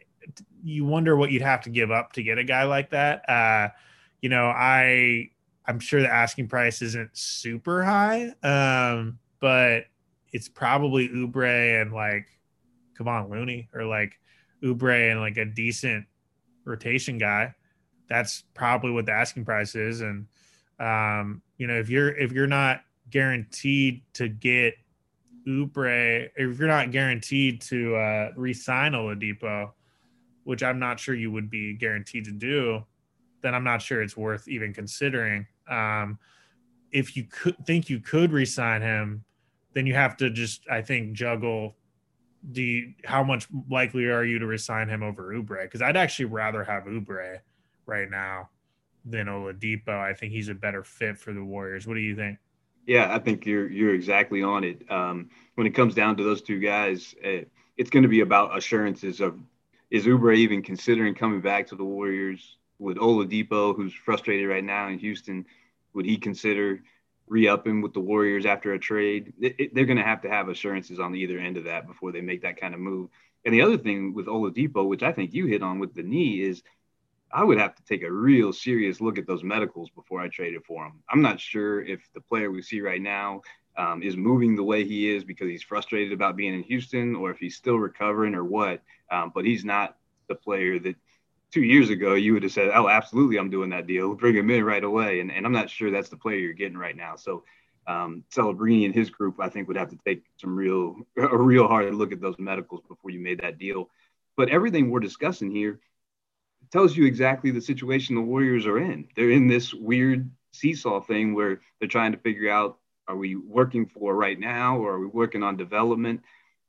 you 0.62 0.84
wonder 0.84 1.16
what 1.16 1.30
you'd 1.30 1.42
have 1.42 1.62
to 1.62 1.70
give 1.70 1.90
up 1.90 2.12
to 2.12 2.22
get 2.22 2.38
a 2.38 2.44
guy 2.44 2.64
like 2.64 2.90
that. 2.90 3.28
Uh, 3.28 3.68
you 4.20 4.28
know, 4.28 4.46
I, 4.46 5.30
I'm 5.66 5.80
sure 5.80 6.00
the 6.00 6.12
asking 6.12 6.48
price 6.48 6.80
isn't 6.80 7.16
super 7.16 7.84
high, 7.84 8.34
um, 8.42 9.18
but 9.40 9.84
it's 10.32 10.48
probably 10.48 11.08
Oubre 11.08 11.82
and 11.82 11.92
like 11.92 12.26
Kevon 12.98 13.30
Looney 13.30 13.68
or 13.74 13.84
like 13.84 14.18
Oubre 14.62 15.10
and 15.10 15.20
like 15.20 15.36
a 15.36 15.44
decent 15.44 16.06
rotation 16.68 17.18
guy. 17.18 17.54
That's 18.08 18.44
probably 18.54 18.92
what 18.92 19.06
the 19.06 19.12
asking 19.12 19.44
price 19.44 19.74
is. 19.74 20.00
And 20.00 20.26
um, 20.78 21.42
you 21.56 21.66
know, 21.66 21.74
if 21.74 21.90
you're 21.90 22.16
if 22.16 22.32
you're 22.32 22.46
not 22.46 22.82
guaranteed 23.10 24.02
to 24.14 24.28
get 24.28 24.74
Oubre, 25.46 26.28
if 26.36 26.58
you're 26.58 26.68
not 26.68 26.90
guaranteed 26.90 27.60
to 27.62 27.96
uh, 27.96 28.30
re-sign 28.36 28.92
Oladipo, 28.92 29.70
which 30.44 30.62
I'm 30.62 30.78
not 30.78 31.00
sure 31.00 31.14
you 31.14 31.32
would 31.32 31.50
be 31.50 31.74
guaranteed 31.74 32.26
to 32.26 32.32
do, 32.32 32.84
then 33.40 33.54
I'm 33.54 33.64
not 33.64 33.82
sure 33.82 34.02
it's 34.02 34.16
worth 34.16 34.46
even 34.48 34.72
considering. 34.72 35.46
Um, 35.68 36.18
if 36.92 37.16
you 37.16 37.24
could 37.24 37.66
think 37.66 37.90
you 37.90 38.00
could 38.00 38.32
re-sign 38.32 38.82
him, 38.82 39.24
then 39.74 39.86
you 39.86 39.94
have 39.94 40.16
to 40.18 40.30
just 40.30 40.62
I 40.70 40.82
think 40.82 41.12
juggle 41.12 41.76
the 42.42 42.94
how 43.04 43.22
much 43.22 43.48
likely 43.68 44.06
are 44.06 44.24
you 44.24 44.38
to 44.38 44.46
resign 44.46 44.88
him 44.88 45.02
over 45.02 45.34
Oubre? 45.34 45.62
Because 45.62 45.82
I'd 45.82 45.96
actually 45.96 46.26
rather 46.26 46.64
have 46.64 46.84
Oubre 46.84 47.40
right 47.86 48.10
now 48.10 48.50
than 49.04 49.26
Oladipo. 49.26 49.88
I 49.88 50.14
think 50.14 50.32
he's 50.32 50.48
a 50.48 50.54
better 50.54 50.84
fit 50.84 51.18
for 51.18 51.32
the 51.32 51.42
Warriors. 51.42 51.86
What 51.86 51.94
do 51.94 52.00
you 52.00 52.14
think? 52.14 52.38
Yeah, 52.86 53.14
I 53.14 53.18
think 53.18 53.44
you're 53.44 53.70
you're 53.70 53.94
exactly 53.94 54.42
on 54.42 54.64
it. 54.64 54.90
Um, 54.90 55.30
when 55.56 55.66
it 55.66 55.74
comes 55.74 55.94
down 55.94 56.16
to 56.16 56.24
those 56.24 56.42
two 56.42 56.58
guys, 56.58 57.14
it, 57.22 57.26
eh, 57.26 57.44
it's 57.76 57.90
going 57.90 58.02
to 58.02 58.08
be 58.08 58.20
about 58.20 58.56
assurances 58.56 59.20
of 59.20 59.38
is 59.90 60.06
Oubre 60.06 60.36
even 60.36 60.62
considering 60.62 61.14
coming 61.14 61.40
back 61.40 61.66
to 61.68 61.76
the 61.76 61.84
Warriors? 61.84 62.56
With 62.78 62.96
Oladipo, 62.98 63.74
who's 63.74 63.92
frustrated 63.92 64.48
right 64.48 64.62
now 64.62 64.88
in 64.88 65.00
Houston, 65.00 65.44
would 65.94 66.06
he 66.06 66.16
consider 66.16 66.80
re-upping 67.30 67.82
with 67.82 67.92
the 67.92 68.00
Warriors 68.00 68.46
after 68.46 68.72
a 68.72 68.78
trade, 68.78 69.32
it, 69.40 69.54
it, 69.58 69.74
they're 69.74 69.84
going 69.84 69.98
to 69.98 70.04
have 70.04 70.22
to 70.22 70.28
have 70.28 70.48
assurances 70.48 70.98
on 70.98 71.14
either 71.14 71.38
end 71.38 71.56
of 71.56 71.64
that 71.64 71.86
before 71.86 72.12
they 72.12 72.20
make 72.20 72.42
that 72.42 72.60
kind 72.60 72.74
of 72.74 72.80
move. 72.80 73.10
And 73.44 73.54
the 73.54 73.62
other 73.62 73.78
thing 73.78 74.14
with 74.14 74.26
Oladipo, 74.26 74.86
which 74.86 75.02
I 75.02 75.12
think 75.12 75.32
you 75.32 75.46
hit 75.46 75.62
on 75.62 75.78
with 75.78 75.94
the 75.94 76.02
knee, 76.02 76.42
is 76.42 76.62
I 77.30 77.44
would 77.44 77.58
have 77.58 77.74
to 77.74 77.84
take 77.84 78.02
a 78.02 78.10
real 78.10 78.52
serious 78.52 79.00
look 79.00 79.18
at 79.18 79.26
those 79.26 79.44
medicals 79.44 79.90
before 79.90 80.20
I 80.20 80.28
traded 80.28 80.64
for 80.64 80.84
him. 80.86 80.94
I'm 81.10 81.22
not 81.22 81.40
sure 81.40 81.82
if 81.84 82.00
the 82.14 82.20
player 82.20 82.50
we 82.50 82.62
see 82.62 82.80
right 82.80 83.00
now 83.00 83.42
um, 83.76 84.02
is 84.02 84.16
moving 84.16 84.56
the 84.56 84.64
way 84.64 84.84
he 84.84 85.08
is 85.14 85.24
because 85.24 85.48
he's 85.48 85.62
frustrated 85.62 86.12
about 86.12 86.36
being 86.36 86.54
in 86.54 86.62
Houston, 86.64 87.14
or 87.14 87.30
if 87.30 87.38
he's 87.38 87.56
still 87.56 87.76
recovering, 87.76 88.34
or 88.34 88.44
what. 88.44 88.82
Um, 89.10 89.30
but 89.34 89.44
he's 89.44 89.64
not 89.64 89.96
the 90.28 90.34
player 90.34 90.78
that 90.80 90.96
two 91.52 91.62
years 91.62 91.90
ago, 91.90 92.14
you 92.14 92.34
would 92.34 92.42
have 92.42 92.52
said, 92.52 92.70
"Oh, 92.74 92.88
absolutely, 92.88 93.38
I'm 93.38 93.50
doing 93.50 93.70
that 93.70 93.86
deal. 93.86 94.14
Bring 94.14 94.36
him 94.36 94.50
in 94.50 94.64
right 94.64 94.84
away." 94.84 95.20
And, 95.20 95.30
and 95.30 95.46
I'm 95.46 95.52
not 95.52 95.70
sure 95.70 95.90
that's 95.90 96.08
the 96.08 96.16
player 96.16 96.38
you're 96.38 96.52
getting 96.52 96.78
right 96.78 96.96
now. 96.96 97.16
So, 97.16 97.44
um, 97.86 98.24
Celebrini 98.30 98.84
and 98.84 98.94
his 98.94 99.10
group, 99.10 99.36
I 99.40 99.48
think, 99.48 99.68
would 99.68 99.76
have 99.76 99.90
to 99.90 99.98
take 100.06 100.24
some 100.36 100.54
real, 100.56 100.96
a 101.16 101.36
real 101.36 101.66
hard 101.66 101.94
look 101.94 102.12
at 102.12 102.20
those 102.20 102.38
medicals 102.38 102.82
before 102.88 103.10
you 103.10 103.20
made 103.20 103.40
that 103.40 103.58
deal. 103.58 103.90
But 104.36 104.50
everything 104.50 104.90
we're 104.90 105.00
discussing 105.00 105.50
here 105.50 105.80
tells 106.70 106.96
you 106.96 107.06
exactly 107.06 107.50
the 107.50 107.60
situation 107.60 108.14
the 108.14 108.20
Warriors 108.20 108.66
are 108.66 108.78
in. 108.78 109.08
They're 109.16 109.30
in 109.30 109.48
this 109.48 109.72
weird 109.72 110.30
seesaw 110.52 111.00
thing 111.00 111.34
where 111.34 111.60
they're 111.78 111.88
trying 111.88 112.12
to 112.12 112.18
figure 112.18 112.50
out 112.50 112.78
are 113.08 113.16
we 113.16 113.36
working 113.36 113.86
for 113.86 114.14
right 114.14 114.38
now, 114.38 114.78
or 114.78 114.92
are 114.92 115.00
we 115.00 115.06
working 115.06 115.42
on 115.42 115.56
development? 115.56 116.20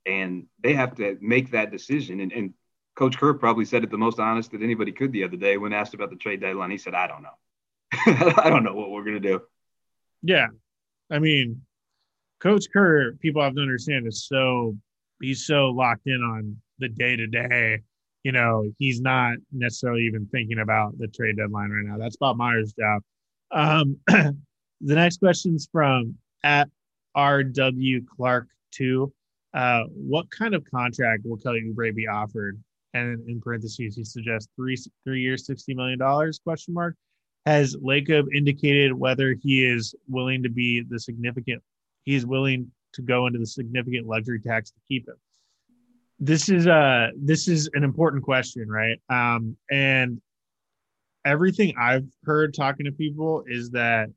And 0.06 0.48
they 0.64 0.74
have 0.74 0.96
to 0.96 1.18
make 1.20 1.52
that 1.52 1.70
decision. 1.70 2.22
And, 2.22 2.32
and 2.32 2.54
Coach 3.00 3.18
Kerr 3.18 3.34
probably 3.34 3.64
said 3.64 3.86
it 3.86 3.92
the 3.92 3.98
most 3.98 4.20
honest 4.20 4.52
that 4.52 4.62
anybody 4.62 4.92
could 4.92 5.14
the 5.14 5.24
other 5.24 5.38
day 5.38 5.56
when 5.56 5.72
asked 5.72 5.94
about 5.94 6.10
the 6.10 6.18
trade 6.18 6.42
deadline. 6.42 6.70
He 6.70 6.78
said, 6.78 6.94
"I 6.94 7.08
don't 7.08 7.24
know. 7.24 7.30
I 8.38 8.50
don't 8.50 8.66
know 8.66 8.76
what 8.76 8.92
we're 8.92 9.06
going 9.06 9.22
to 9.22 9.26
do." 9.26 9.42
Yeah, 10.22 10.48
I 11.10 11.20
mean, 11.20 11.62
Coach 12.42 12.66
Kerr, 12.74 13.14
people 13.14 13.42
have 13.42 13.56
to 13.56 13.62
understand, 13.62 14.06
is 14.06 14.28
so 14.28 14.76
he's 15.22 15.46
so 15.46 15.68
locked 15.68 16.08
in 16.08 16.22
on 16.22 16.58
the 16.80 16.90
day 16.90 17.16
to 17.16 17.26
day. 17.26 17.80
You 18.24 18.34
know, 18.34 18.70
he's 18.80 19.00
not 19.00 19.38
necessarily 19.54 20.02
even 20.02 20.26
thinking 20.26 20.60
about 20.60 20.98
the 20.98 21.08
trade 21.08 21.38
deadline 21.38 21.70
right 21.70 21.86
now. 21.86 21.98
That's 21.98 22.18
Bob 22.18 22.36
Myers' 22.36 22.74
job. 22.74 23.02
Um, 23.50 23.96
the 24.08 24.36
next 24.82 25.20
question 25.20 25.56
is 25.56 25.70
from 25.72 26.16
at 26.44 26.68
RW 27.16 28.06
Clark 28.08 28.50
two. 28.74 29.14
Uh, 29.54 29.84
what 29.94 30.30
kind 30.32 30.54
of 30.54 30.66
contract 30.70 31.24
will 31.24 31.38
Kelly 31.38 31.62
Oubre 31.62 31.96
be 31.96 32.06
offered? 32.06 32.62
And 32.94 33.30
in 33.30 33.40
parentheses, 33.40 33.96
he 33.96 34.04
suggests 34.04 34.50
three 34.56 34.78
three 35.04 35.22
years, 35.22 35.46
sixty 35.46 35.74
million 35.74 36.00
dollars? 36.00 36.40
Question 36.44 36.74
mark. 36.74 36.96
Has 37.46 37.76
Lacob 37.76 38.26
indicated 38.34 38.94
whether 38.94 39.36
he 39.42 39.66
is 39.66 39.96
willing 40.08 40.44
to 40.44 40.50
be 40.50 40.82
the 40.82 41.00
significant? 41.00 41.62
He 42.04 42.16
is 42.16 42.26
willing 42.26 42.72
to 42.94 43.02
go 43.02 43.28
into 43.28 43.40
the 43.40 43.46
significant 43.46 44.08
luxury 44.08 44.40
tax 44.40 44.72
to 44.72 44.80
keep 44.88 45.08
him. 45.08 45.16
This 46.20 46.50
is 46.50 46.68
uh 46.68 47.10
this 47.16 47.48
is 47.48 47.70
an 47.74 47.84
important 47.84 48.24
question, 48.24 48.68
right? 48.70 49.00
Um, 49.10 49.56
and 49.72 50.20
everything 51.26 51.76
I've 51.80 52.08
heard 52.24 52.54
talking 52.54 52.86
to 52.86 52.92
people 52.92 53.44
is 53.48 53.70
that 53.72 54.10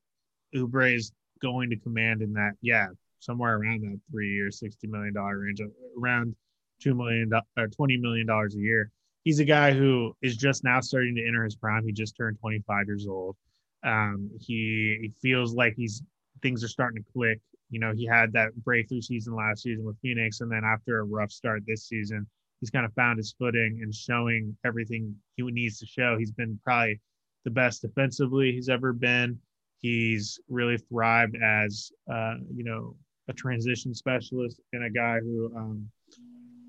Oubre 0.54 0.94
is 0.94 1.12
going 1.40 1.70
to 1.70 1.76
command 1.76 2.22
in 2.22 2.32
that, 2.34 2.52
yeah, 2.60 2.86
somewhere 3.20 3.56
around 3.56 3.82
that 3.82 4.00
three 4.10 4.32
year, 4.32 4.50
sixty 4.50 4.86
million 4.86 5.14
dollar 5.14 5.38
range, 5.38 5.60
around 5.98 6.34
two 6.82 6.94
million 6.94 7.30
or 7.56 7.68
twenty 7.68 7.96
million 7.96 8.26
dollars 8.26 8.54
a 8.54 8.58
year. 8.58 8.90
He's 9.24 9.38
a 9.38 9.44
guy 9.44 9.72
who 9.72 10.16
is 10.20 10.36
just 10.36 10.64
now 10.64 10.80
starting 10.80 11.14
to 11.14 11.26
enter 11.26 11.44
his 11.44 11.54
prime. 11.54 11.84
He 11.86 11.92
just 11.92 12.16
turned 12.16 12.40
25 12.40 12.86
years 12.88 13.06
old. 13.06 13.36
Um, 13.84 14.30
he, 14.40 14.98
he 15.00 15.12
feels 15.20 15.54
like 15.54 15.74
he's 15.76 16.02
things 16.42 16.64
are 16.64 16.68
starting 16.68 17.02
to 17.02 17.12
click. 17.12 17.40
You 17.70 17.78
know, 17.78 17.92
he 17.94 18.04
had 18.04 18.32
that 18.32 18.54
breakthrough 18.64 19.00
season 19.00 19.34
last 19.34 19.62
season 19.62 19.84
with 19.84 19.96
Phoenix, 20.02 20.40
and 20.40 20.50
then 20.50 20.62
after 20.64 20.98
a 20.98 21.04
rough 21.04 21.30
start 21.30 21.62
this 21.66 21.86
season, 21.86 22.26
he's 22.60 22.70
kind 22.70 22.84
of 22.84 22.92
found 22.94 23.18
his 23.18 23.34
footing 23.38 23.80
and 23.82 23.94
showing 23.94 24.56
everything 24.64 25.14
he 25.36 25.42
needs 25.42 25.78
to 25.78 25.86
show. 25.86 26.16
He's 26.18 26.32
been 26.32 26.58
probably 26.64 27.00
the 27.44 27.50
best 27.50 27.82
defensively 27.82 28.52
he's 28.52 28.68
ever 28.68 28.92
been. 28.92 29.38
He's 29.78 30.38
really 30.48 30.78
thrived 30.78 31.36
as, 31.42 31.90
uh, 32.12 32.34
you 32.54 32.62
know, 32.62 32.94
a 33.28 33.32
transition 33.32 33.94
specialist 33.94 34.60
and 34.72 34.84
a 34.84 34.90
guy 34.90 35.18
who 35.20 35.52
um, 35.56 35.88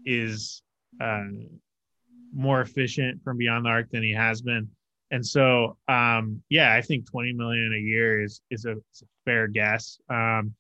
is 0.06 0.62
uh, 1.02 1.24
more 2.34 2.62
efficient 2.62 3.24
from 3.24 3.38
beyond 3.38 3.66
the 3.66 3.70
arc 3.70 3.90
than 3.92 4.04
he 4.04 4.14
has 4.14 4.42
been. 4.42 4.70
And 5.12 5.26
so, 5.26 5.78
um, 5.88 6.42
yeah, 6.50 6.74
I 6.74 6.82
think 6.82 7.10
20 7.10 7.34
million 7.34 7.74
a 7.74 7.80
year 7.80 8.24
is 8.24 8.42
is 8.50 8.66
a, 8.66 8.72
is 8.72 9.04
a 9.04 9.06
fair 9.26 9.48
guess. 9.48 10.00
Um, 10.10 10.56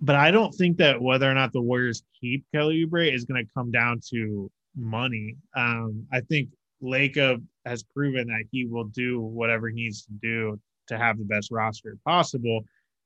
but 0.00 0.16
I 0.16 0.30
don't 0.30 0.52
think 0.52 0.78
that 0.78 1.00
whether 1.00 1.30
or 1.30 1.34
not 1.34 1.52
the 1.52 1.60
Warriors 1.60 2.02
keep 2.20 2.44
Kelly 2.52 2.84
Oubre 2.84 3.12
is 3.12 3.24
going 3.24 3.44
to 3.44 3.52
come 3.52 3.70
down 3.70 4.00
to 4.10 4.50
money. 4.76 5.36
Um, 5.56 6.06
I 6.12 6.20
think 6.20 6.50
Lacob 6.82 7.42
has 7.64 7.82
proven 7.82 8.26
that 8.28 8.44
he 8.50 8.66
will 8.66 8.84
do 8.84 9.20
whatever 9.20 9.68
he 9.68 9.76
needs 9.76 10.04
to 10.06 10.12
do 10.20 10.60
to 10.88 10.98
have 10.98 11.18
the 11.18 11.24
best 11.24 11.50
roster 11.50 11.96
possible. 12.04 12.64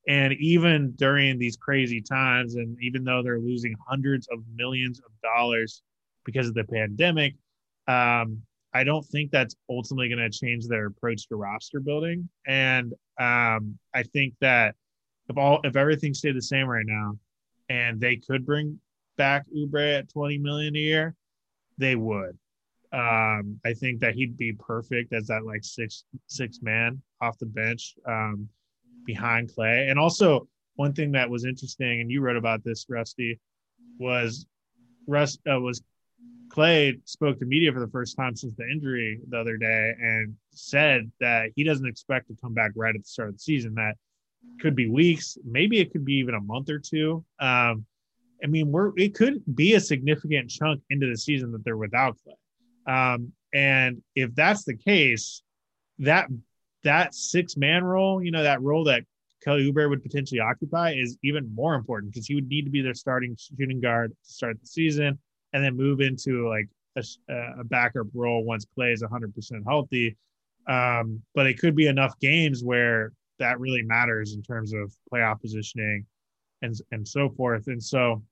And 0.08 0.32
even 0.34 0.92
during 0.92 1.38
these 1.38 1.56
crazy 1.56 2.00
times, 2.00 2.54
and 2.54 2.76
even 2.80 3.02
though 3.02 3.22
they're 3.22 3.40
losing 3.40 3.74
hundreds 3.88 4.28
of 4.28 4.38
millions 4.54 5.00
of 5.00 5.10
dollars 5.22 5.82
because 6.24 6.46
of 6.48 6.54
the 6.54 6.64
pandemic, 6.64 7.34
um, 7.88 8.42
I 8.72 8.84
don't 8.84 9.04
think 9.04 9.30
that's 9.30 9.56
ultimately 9.70 10.08
going 10.08 10.30
to 10.30 10.38
change 10.38 10.66
their 10.66 10.86
approach 10.86 11.26
to 11.28 11.36
roster 11.36 11.80
building. 11.80 12.28
And 12.46 12.92
um, 13.18 13.78
I 13.94 14.02
think 14.02 14.34
that 14.40 14.74
if 15.28 15.36
all 15.36 15.60
if 15.64 15.76
everything 15.76 16.14
stayed 16.14 16.36
the 16.36 16.42
same 16.42 16.66
right 16.66 16.86
now, 16.86 17.18
and 17.68 18.00
they 18.00 18.16
could 18.16 18.46
bring 18.46 18.78
back 19.16 19.46
Oubre 19.56 19.98
at 19.98 20.10
20 20.10 20.38
million 20.38 20.76
a 20.76 20.78
year, 20.78 21.14
they 21.78 21.96
would. 21.96 22.38
Um, 22.92 23.58
I 23.64 23.72
think 23.74 24.00
that 24.00 24.14
he'd 24.14 24.36
be 24.36 24.52
perfect 24.52 25.12
as 25.12 25.26
that 25.26 25.44
like 25.44 25.64
six 25.64 26.04
six 26.26 26.60
man 26.62 27.02
off 27.20 27.38
the 27.38 27.46
bench. 27.46 27.94
Um, 28.06 28.48
behind 29.06 29.50
Klay. 29.54 29.90
And 29.90 29.98
also, 29.98 30.48
one 30.74 30.92
thing 30.92 31.12
that 31.12 31.30
was 31.30 31.44
interesting, 31.44 32.00
and 32.00 32.10
you 32.10 32.20
wrote 32.20 32.36
about 32.36 32.62
this, 32.64 32.86
Rusty, 32.88 33.40
was 33.98 34.46
Rust 35.06 35.40
uh, 35.50 35.58
was 35.58 35.82
Klay 36.48 37.00
spoke 37.04 37.38
to 37.38 37.44
media 37.44 37.72
for 37.72 37.80
the 37.80 37.88
first 37.88 38.16
time 38.16 38.36
since 38.36 38.54
the 38.56 38.68
injury 38.68 39.20
the 39.28 39.38
other 39.38 39.56
day 39.56 39.94
and 39.98 40.34
said 40.50 41.10
that 41.20 41.50
he 41.56 41.64
doesn't 41.64 41.86
expect 41.86 42.28
to 42.28 42.36
come 42.40 42.54
back 42.54 42.72
right 42.76 42.94
at 42.94 43.02
the 43.02 43.08
start 43.08 43.28
of 43.30 43.34
the 43.36 43.40
season. 43.40 43.74
That 43.74 43.94
could 44.60 44.76
be 44.76 44.88
weeks, 44.88 45.36
maybe 45.44 45.80
it 45.80 45.92
could 45.92 46.04
be 46.04 46.14
even 46.14 46.34
a 46.34 46.40
month 46.40 46.70
or 46.70 46.78
two. 46.78 47.24
Um, 47.40 47.84
I 48.42 48.48
mean, 48.48 48.70
we're 48.70 48.92
it 48.96 49.14
could 49.14 49.42
be 49.54 49.74
a 49.74 49.80
significant 49.80 50.50
chunk 50.50 50.82
into 50.90 51.08
the 51.08 51.16
season 51.16 51.52
that 51.52 51.64
they're 51.64 51.76
without 51.76 52.16
Klay. 52.18 53.14
Um, 53.14 53.32
and 53.52 54.02
if 54.14 54.34
that's 54.34 54.64
the 54.64 54.76
case, 54.76 55.42
that 56.00 56.28
that 56.86 57.14
six 57.14 57.56
man 57.56 57.84
role, 57.84 58.22
you 58.22 58.30
know, 58.30 58.42
that 58.42 58.62
role 58.62 58.84
that 58.84 59.02
Kelly 59.44 59.70
Oubre 59.70 59.88
would 59.88 60.02
potentially 60.02 60.40
occupy 60.40 60.92
is 60.92 61.18
even 61.22 61.52
more 61.54 61.74
important 61.74 62.12
because 62.12 62.26
he 62.26 62.34
would 62.34 62.48
need 62.48 62.64
to 62.64 62.70
be 62.70 62.80
their 62.80 62.94
starting 62.94 63.36
shooting 63.36 63.80
guard 63.80 64.10
to 64.10 64.32
start 64.32 64.56
the 64.60 64.66
season 64.66 65.18
and 65.52 65.64
then 65.64 65.76
move 65.76 66.00
into 66.00 66.48
like 66.48 66.68
a, 66.96 67.02
a 67.60 67.64
backup 67.64 68.06
role 68.14 68.44
once 68.44 68.66
Klay 68.76 68.92
is 68.92 69.02
100% 69.02 69.32
healthy. 69.66 70.16
Um, 70.68 71.22
but 71.34 71.46
it 71.46 71.58
could 71.58 71.76
be 71.76 71.86
enough 71.86 72.18
games 72.20 72.64
where 72.64 73.12
that 73.38 73.60
really 73.60 73.82
matters 73.82 74.34
in 74.34 74.42
terms 74.42 74.72
of 74.72 74.92
playoff 75.12 75.40
positioning 75.40 76.06
and, 76.62 76.74
and 76.92 77.06
so 77.06 77.28
forth. 77.30 77.66
And 77.66 77.82
so 77.82 78.22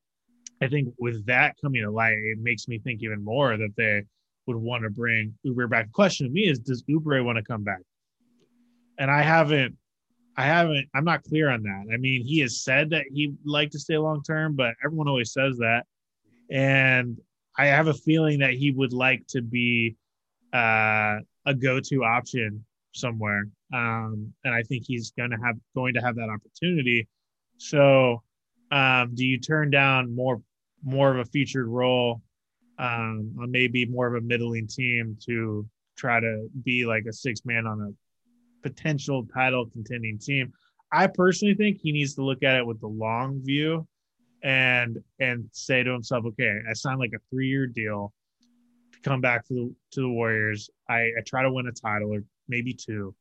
I 0.63 0.69
think 0.69 0.95
with 0.99 1.27
that 1.27 1.57
coming 1.61 1.83
to 1.83 1.91
light, 1.91 2.19
it 2.19 2.39
makes 2.39 2.69
me 2.69 2.79
think 2.79 3.03
even 3.03 3.23
more 3.23 3.57
that 3.57 3.75
they 3.77 4.03
would 4.47 4.57
want 4.57 4.85
to 4.85 4.91
bring 4.91 5.35
Oubre 5.47 5.69
back. 5.69 5.87
The 5.87 5.93
question 5.93 6.27
to 6.27 6.33
me 6.33 6.49
is, 6.49 6.59
does 6.59 6.83
Oubre 6.85 7.25
want 7.25 7.37
to 7.37 7.45
come 7.45 7.63
back? 7.63 7.81
And 8.99 9.11
I 9.11 9.23
haven't 9.23 9.77
I 10.37 10.45
haven't 10.45 10.89
I'm 10.95 11.05
not 11.05 11.23
clear 11.23 11.51
on 11.51 11.63
that. 11.63 11.85
I 11.93 11.97
mean, 11.97 12.25
he 12.25 12.41
has 12.41 12.63
said 12.63 12.91
that 12.91 13.05
he'd 13.13 13.37
like 13.45 13.71
to 13.71 13.79
stay 13.79 13.97
long 13.99 14.23
term, 14.23 14.55
but 14.57 14.75
everyone 14.85 15.09
always 15.09 15.33
says 15.33 15.57
that. 15.59 15.85
And 16.51 17.19
I 17.57 17.67
have 17.67 17.87
a 17.87 17.95
feeling 17.95 18.41
that 18.41 18.55
he 18.55 18.73
would 18.73 18.93
like 18.93 19.27
to 19.29 19.43
be 19.43 19.97
uh, 20.53 21.19
a 21.47 21.55
go-to 21.57 22.05
option 22.05 22.65
somewhere. 22.93 23.49
Um, 23.73 24.33
and 24.45 24.55
I 24.55 24.63
think 24.63 24.85
he's 24.87 25.11
going 25.13 25.31
to 25.31 25.37
have 25.37 25.57
going 25.75 25.95
to 25.95 26.01
have 26.01 26.17
that 26.17 26.29
opportunity. 26.29 27.09
So, 27.59 28.23
um, 28.71 29.15
do 29.15 29.25
you 29.25 29.39
turn 29.39 29.71
down 29.71 30.15
more 30.15 30.43
more 30.85 31.11
of 31.11 31.19
a 31.19 31.25
featured 31.31 31.69
role 31.69 32.23
um, 32.79 33.35
on 33.41 33.51
maybe 33.51 33.87
more 33.87 34.07
of 34.07 34.15
a 34.23 34.27
middling 34.27 34.67
team 34.67 35.17
to 35.27 35.67
try 35.97 36.21
to 36.21 36.49
be 36.65 36.85
like 36.85 37.05
a 37.09 37.13
six 37.13 37.45
man 37.45 37.67
on 37.67 37.81
a 37.81 37.91
potential 38.65 39.27
title 39.33 39.67
contending 39.67 40.19
team. 40.19 40.53
I 40.91 41.07
personally 41.07 41.55
think 41.55 41.79
he 41.81 41.93
needs 41.93 42.15
to 42.15 42.23
look 42.23 42.43
at 42.43 42.57
it 42.57 42.67
with 42.67 42.81
the 42.81 42.89
long 42.89 43.41
view 43.45 43.87
and 44.43 44.99
and 45.21 45.49
say 45.53 45.83
to 45.83 45.93
himself, 45.93 46.25
okay, 46.27 46.61
I 46.69 46.73
signed 46.73 46.99
like 46.99 47.13
a 47.15 47.21
three 47.31 47.49
year 47.49 47.67
deal 47.67 48.13
to 48.93 49.01
come 49.01 49.21
back 49.21 49.47
to 49.47 49.55
the 49.55 49.75
to 49.93 50.01
the 50.01 50.09
Warriors. 50.09 50.71
I, 50.89 51.11
I 51.19 51.23
try 51.25 51.43
to 51.43 51.53
win 51.53 51.67
a 51.67 51.73
title 51.73 52.13
or 52.13 52.25
maybe 52.49 52.73
two. 52.73 53.15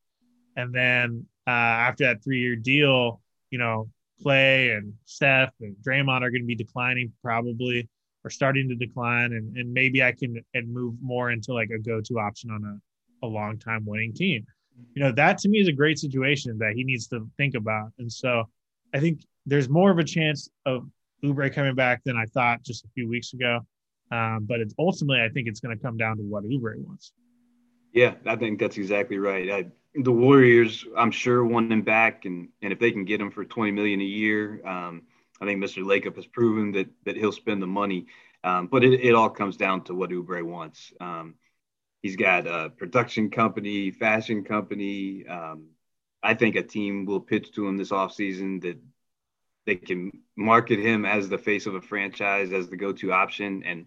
And 0.55 0.73
then 0.73 1.25
uh, 1.45 1.51
after 1.87 2.05
that 2.05 2.23
three 2.23 2.39
year 2.39 2.55
deal, 2.55 3.21
you 3.51 3.59
know, 3.59 3.89
Klay 4.23 4.77
and 4.77 4.93
Steph 5.05 5.53
and 5.59 5.75
Draymond 5.85 6.21
are 6.21 6.31
going 6.31 6.43
to 6.43 6.47
be 6.47 6.55
declining 6.55 7.11
probably 7.21 7.89
or 8.23 8.29
starting 8.29 8.69
to 8.69 8.75
decline. 8.75 9.33
And, 9.33 9.57
and 9.57 9.73
maybe 9.73 10.01
I 10.03 10.13
can 10.13 10.41
and 10.53 10.71
move 10.71 10.95
more 11.01 11.31
into 11.31 11.53
like 11.53 11.69
a 11.71 11.79
go 11.79 11.99
to 11.99 12.19
option 12.19 12.51
on 12.51 12.63
a, 12.63 13.25
a 13.25 13.27
long 13.27 13.57
time 13.57 13.83
winning 13.85 14.13
team 14.13 14.45
you 14.93 15.01
know, 15.03 15.11
that 15.11 15.37
to 15.39 15.49
me 15.49 15.59
is 15.59 15.67
a 15.67 15.73
great 15.73 15.99
situation 15.99 16.57
that 16.59 16.73
he 16.75 16.83
needs 16.83 17.07
to 17.07 17.27
think 17.37 17.55
about. 17.55 17.91
And 17.99 18.11
so 18.11 18.43
I 18.93 18.99
think 18.99 19.21
there's 19.45 19.69
more 19.69 19.91
of 19.91 19.99
a 19.99 20.03
chance 20.03 20.49
of 20.65 20.87
Oubre 21.23 21.53
coming 21.53 21.75
back 21.75 22.03
than 22.03 22.17
I 22.17 22.25
thought 22.25 22.63
just 22.63 22.85
a 22.85 22.89
few 22.93 23.07
weeks 23.07 23.33
ago. 23.33 23.59
Um, 24.11 24.45
but 24.47 24.59
it's 24.59 24.75
ultimately, 24.77 25.21
I 25.21 25.29
think 25.29 25.47
it's 25.47 25.59
going 25.59 25.75
to 25.75 25.81
come 25.81 25.97
down 25.97 26.17
to 26.17 26.23
what 26.23 26.43
Oubre 26.43 26.77
wants. 26.77 27.13
Yeah, 27.93 28.15
I 28.25 28.35
think 28.35 28.59
that's 28.59 28.77
exactly 28.77 29.17
right. 29.17 29.49
I, 29.49 29.65
the 29.95 30.11
Warriors, 30.11 30.85
I'm 30.97 31.11
sure, 31.11 31.45
want 31.45 31.71
him 31.71 31.83
back, 31.83 32.25
and 32.25 32.49
and 32.61 32.73
if 32.73 32.79
they 32.79 32.91
can 32.91 33.05
get 33.05 33.21
him 33.21 33.29
for 33.29 33.45
20 33.45 33.71
million 33.71 34.01
a 34.01 34.03
year, 34.03 34.65
um, 34.65 35.03
I 35.39 35.45
think 35.45 35.63
Mr. 35.63 35.83
Lacob 35.83 36.15
has 36.15 36.25
proven 36.25 36.71
that 36.71 36.87
that 37.05 37.15
he'll 37.15 37.31
spend 37.31 37.61
the 37.61 37.67
money. 37.67 38.07
Um, 38.43 38.67
but 38.67 38.83
it, 38.83 38.99
it 38.99 39.13
all 39.13 39.29
comes 39.29 39.55
down 39.55 39.83
to 39.85 39.93
what 39.93 40.09
Oubre 40.09 40.43
wants. 40.43 40.91
Um, 40.99 41.35
He's 42.03 42.17
got 42.17 42.45
a 42.45 42.69
production 42.69 43.31
company, 43.31 43.89
fashion 43.89 44.43
company. 44.43 45.25
Um, 45.25 45.69
I 46.21 46.33
think 46.33 46.57
a 46.57 46.61
team 46.61 47.05
will 47.05 47.21
pitch 47.21 47.53
to 47.53 47.65
him 47.65 47.77
this 47.77 47.91
offseason 47.91 48.61
that 48.61 48.77
they 49.65 49.77
can 49.77 50.11
market 50.35 50.79
him 50.79 51.05
as 51.05 51.29
the 51.29 51.37
face 51.37 51.65
of 51.65 51.75
a 51.75 51.81
franchise, 51.81 52.51
as 52.51 52.67
the 52.67 52.75
go-to 52.75 53.13
option, 53.13 53.63
and 53.65 53.85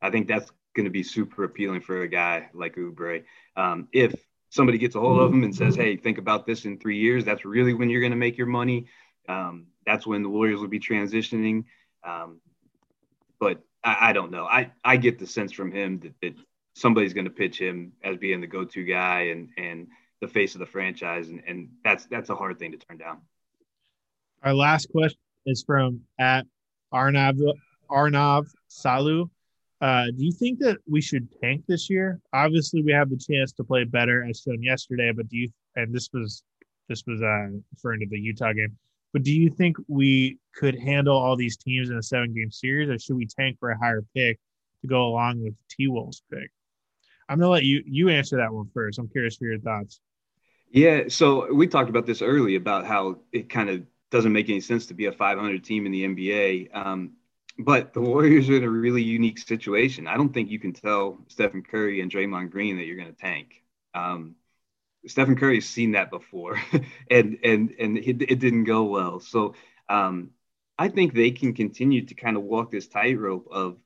I 0.00 0.10
think 0.10 0.28
that's 0.28 0.50
going 0.76 0.84
to 0.84 0.90
be 0.90 1.02
super 1.02 1.42
appealing 1.42 1.80
for 1.80 2.02
a 2.02 2.08
guy 2.08 2.48
like 2.54 2.76
Oubre. 2.76 3.24
Um, 3.56 3.88
if 3.92 4.14
somebody 4.50 4.78
gets 4.78 4.94
a 4.94 5.00
hold 5.00 5.20
of 5.20 5.32
him 5.32 5.42
and 5.42 5.54
says, 5.54 5.74
"Hey, 5.74 5.96
think 5.96 6.18
about 6.18 6.46
this 6.46 6.66
in 6.66 6.78
three 6.78 6.98
years," 6.98 7.24
that's 7.24 7.44
really 7.44 7.74
when 7.74 7.90
you're 7.90 8.00
going 8.00 8.12
to 8.12 8.16
make 8.16 8.38
your 8.38 8.46
money. 8.46 8.86
Um, 9.28 9.66
that's 9.84 10.06
when 10.06 10.22
the 10.22 10.28
Warriors 10.28 10.60
will 10.60 10.68
be 10.68 10.78
transitioning. 10.78 11.64
Um, 12.04 12.40
but 13.40 13.60
I, 13.82 14.10
I, 14.10 14.12
don't 14.12 14.30
know. 14.30 14.44
I, 14.44 14.70
I 14.84 14.96
get 14.98 15.18
the 15.18 15.26
sense 15.26 15.50
from 15.50 15.72
him 15.72 15.98
that, 16.00 16.14
that 16.22 16.34
somebody's 16.76 17.14
going 17.14 17.24
to 17.24 17.30
pitch 17.30 17.58
him 17.58 17.92
as 18.04 18.18
being 18.18 18.40
the 18.40 18.46
go-to 18.46 18.84
guy 18.84 19.28
and 19.32 19.48
and 19.56 19.88
the 20.20 20.28
face 20.28 20.54
of 20.54 20.60
the 20.60 20.66
franchise, 20.66 21.28
and, 21.28 21.42
and 21.46 21.68
that's 21.82 22.06
that's 22.06 22.30
a 22.30 22.34
hard 22.34 22.58
thing 22.58 22.72
to 22.72 22.78
turn 22.78 22.98
down. 22.98 23.18
Our 24.42 24.54
last 24.54 24.88
question 24.90 25.18
is 25.46 25.64
from 25.66 26.02
at 26.20 26.46
Arnav 26.92 27.40
Arnav 27.90 28.46
Salu. 28.70 29.28
Uh, 29.80 30.06
do 30.16 30.24
you 30.24 30.32
think 30.32 30.58
that 30.58 30.78
we 30.88 31.02
should 31.02 31.28
tank 31.42 31.62
this 31.66 31.90
year? 31.90 32.20
Obviously, 32.32 32.82
we 32.82 32.92
have 32.92 33.10
the 33.10 33.16
chance 33.18 33.52
to 33.52 33.64
play 33.64 33.84
better, 33.84 34.24
as 34.24 34.40
shown 34.40 34.62
yesterday. 34.62 35.12
But 35.12 35.28
do 35.28 35.36
you? 35.36 35.50
And 35.74 35.94
this 35.94 36.08
was 36.12 36.42
this 36.88 37.02
was 37.06 37.20
uh, 37.22 37.48
referring 37.74 38.00
to 38.00 38.06
the 38.08 38.18
Utah 38.18 38.52
game. 38.52 38.76
But 39.12 39.22
do 39.22 39.32
you 39.32 39.50
think 39.50 39.76
we 39.88 40.38
could 40.54 40.78
handle 40.78 41.16
all 41.16 41.36
these 41.36 41.56
teams 41.56 41.90
in 41.90 41.96
a 41.96 42.02
seven 42.02 42.34
game 42.34 42.50
series, 42.50 42.88
or 42.88 42.98
should 42.98 43.16
we 43.16 43.26
tank 43.26 43.58
for 43.58 43.70
a 43.70 43.78
higher 43.78 44.02
pick 44.14 44.38
to 44.82 44.86
go 44.86 45.06
along 45.06 45.42
with 45.42 45.54
T 45.70 45.88
Wolves 45.88 46.22
pick? 46.30 46.50
I'm 47.28 47.38
gonna 47.38 47.50
let 47.50 47.64
you 47.64 47.82
you 47.86 48.08
answer 48.08 48.36
that 48.38 48.52
one 48.52 48.68
first. 48.72 48.98
I'm 48.98 49.08
curious 49.08 49.36
for 49.36 49.46
your 49.46 49.58
thoughts. 49.58 50.00
Yeah, 50.70 51.04
so 51.08 51.52
we 51.52 51.66
talked 51.66 51.90
about 51.90 52.06
this 52.06 52.22
early 52.22 52.56
about 52.56 52.86
how 52.86 53.20
it 53.32 53.48
kind 53.48 53.70
of 53.70 53.82
doesn't 54.10 54.32
make 54.32 54.48
any 54.48 54.60
sense 54.60 54.86
to 54.86 54.94
be 54.94 55.06
a 55.06 55.12
500 55.12 55.64
team 55.64 55.86
in 55.86 55.92
the 55.92 56.04
NBA. 56.04 56.76
Um, 56.76 57.12
but 57.58 57.94
the 57.94 58.00
Warriors 58.00 58.48
are 58.50 58.56
in 58.56 58.64
a 58.64 58.68
really 58.68 59.02
unique 59.02 59.38
situation. 59.38 60.06
I 60.06 60.16
don't 60.16 60.32
think 60.32 60.50
you 60.50 60.58
can 60.58 60.72
tell 60.72 61.18
Stephen 61.28 61.62
Curry 61.62 62.00
and 62.00 62.10
Draymond 62.10 62.50
Green 62.50 62.76
that 62.76 62.84
you're 62.84 62.96
going 62.96 63.14
to 63.14 63.18
tank. 63.18 63.62
Um, 63.94 64.34
Stephen 65.06 65.36
Curry's 65.36 65.68
seen 65.68 65.92
that 65.92 66.10
before, 66.10 66.60
and 67.10 67.38
and 67.44 67.74
and 67.78 67.96
it, 67.96 68.22
it, 68.22 68.38
didn't 68.40 68.64
go 68.64 68.84
well. 68.84 69.20
So 69.20 69.54
um, 69.88 70.30
I 70.78 70.88
think 70.88 71.14
they 71.14 71.30
can 71.30 71.54
continue 71.54 72.04
to 72.06 72.14
kind 72.14 72.36
of 72.36 72.42
walk 72.42 72.70
this 72.72 72.88
tightrope 72.88 73.46
of 73.50 73.78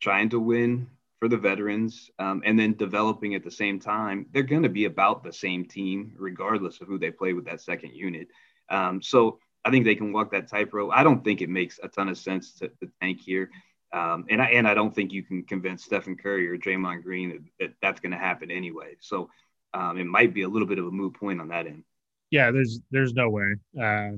trying 0.00 0.30
to 0.30 0.40
win 0.40 0.88
for 1.18 1.28
the 1.28 1.36
veterans 1.36 2.10
um, 2.18 2.42
and 2.44 2.58
then 2.58 2.74
developing 2.74 3.34
at 3.34 3.42
the 3.42 3.50
same 3.50 3.80
time. 3.80 4.26
They're 4.32 4.42
going 4.42 4.62
to 4.62 4.68
be 4.68 4.84
about 4.84 5.24
the 5.24 5.32
same 5.32 5.64
team, 5.64 6.14
regardless 6.16 6.80
of 6.80 6.86
who 6.86 6.98
they 6.98 7.10
play 7.10 7.32
with 7.32 7.46
that 7.46 7.60
second 7.60 7.94
unit. 7.94 8.28
Um, 8.70 9.02
so 9.02 9.38
I 9.64 9.70
think 9.70 9.84
they 9.84 9.96
can 9.96 10.12
walk 10.12 10.30
that 10.32 10.48
tightrope. 10.48 10.90
I 10.92 11.02
don't 11.02 11.24
think 11.24 11.40
it 11.40 11.48
makes 11.48 11.80
a 11.82 11.88
ton 11.88 12.08
of 12.08 12.18
sense 12.18 12.54
to, 12.54 12.68
to 12.68 12.90
tank 13.02 13.20
here. 13.20 13.50
Um, 13.92 14.26
and 14.28 14.40
I 14.42 14.46
and 14.50 14.68
I 14.68 14.74
don't 14.74 14.94
think 14.94 15.12
you 15.12 15.22
can 15.22 15.42
convince 15.44 15.84
Stephen 15.84 16.16
Curry 16.16 16.48
or 16.48 16.58
Draymond 16.58 17.02
Green 17.02 17.30
that, 17.30 17.40
that 17.58 17.74
that's 17.80 18.00
going 18.00 18.12
to 18.12 18.18
happen 18.18 18.50
anyway. 18.50 18.96
So 19.00 19.30
um, 19.72 19.98
it 19.98 20.04
might 20.04 20.34
be 20.34 20.42
a 20.42 20.48
little 20.48 20.68
bit 20.68 20.78
of 20.78 20.86
a 20.86 20.90
moot 20.90 21.14
point 21.14 21.40
on 21.40 21.48
that 21.48 21.66
end. 21.66 21.84
Yeah, 22.30 22.50
there's 22.50 22.80
there's 22.90 23.14
no 23.14 23.30
way 23.30 23.54
uh, 23.80 24.10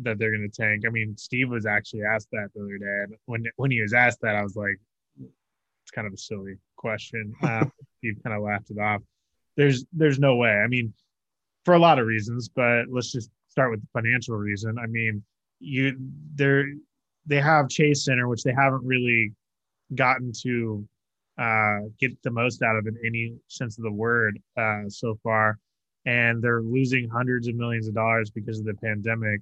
that 0.00 0.18
they're 0.18 0.36
going 0.36 0.48
to 0.50 0.62
tank. 0.62 0.82
I 0.84 0.90
mean, 0.90 1.16
Steve 1.16 1.50
was 1.50 1.66
actually 1.66 2.02
asked 2.02 2.28
that 2.32 2.48
the 2.54 2.62
other 2.62 2.78
day, 2.78 3.04
and 3.04 3.14
when 3.26 3.44
when 3.56 3.70
he 3.70 3.80
was 3.80 3.92
asked 3.92 4.20
that, 4.22 4.34
I 4.34 4.42
was 4.42 4.56
like, 4.56 4.78
it's 5.86 5.92
kind 5.92 6.08
of 6.08 6.12
a 6.12 6.18
silly 6.18 6.56
question. 6.76 7.32
Uh, 7.42 7.64
he 8.02 8.12
kind 8.24 8.36
of 8.36 8.42
laughed 8.42 8.70
it 8.70 8.78
off. 8.78 9.00
There's 9.56 9.84
there's 9.92 10.18
no 10.18 10.34
way. 10.34 10.50
I 10.50 10.66
mean, 10.66 10.92
for 11.64 11.74
a 11.74 11.78
lot 11.78 12.00
of 12.00 12.06
reasons, 12.06 12.48
but 12.48 12.86
let's 12.90 13.12
just 13.12 13.30
start 13.48 13.70
with 13.70 13.80
the 13.80 13.88
financial 13.92 14.36
reason. 14.36 14.78
I 14.78 14.86
mean, 14.86 15.22
you 15.60 15.96
they're 16.34 16.66
they 17.24 17.40
have 17.40 17.68
Chase 17.68 18.04
Center, 18.04 18.28
which 18.28 18.42
they 18.42 18.52
haven't 18.52 18.84
really 18.84 19.32
gotten 19.94 20.32
to 20.42 20.86
uh, 21.38 21.78
get 21.98 22.20
the 22.22 22.30
most 22.30 22.62
out 22.62 22.76
of 22.76 22.86
in 22.86 22.96
any 23.04 23.36
sense 23.46 23.78
of 23.78 23.84
the 23.84 23.92
word 23.92 24.38
uh, 24.56 24.88
so 24.88 25.18
far, 25.22 25.58
and 26.04 26.42
they're 26.42 26.62
losing 26.62 27.08
hundreds 27.08 27.46
of 27.46 27.54
millions 27.54 27.86
of 27.86 27.94
dollars 27.94 28.30
because 28.30 28.58
of 28.58 28.64
the 28.64 28.74
pandemic. 28.74 29.40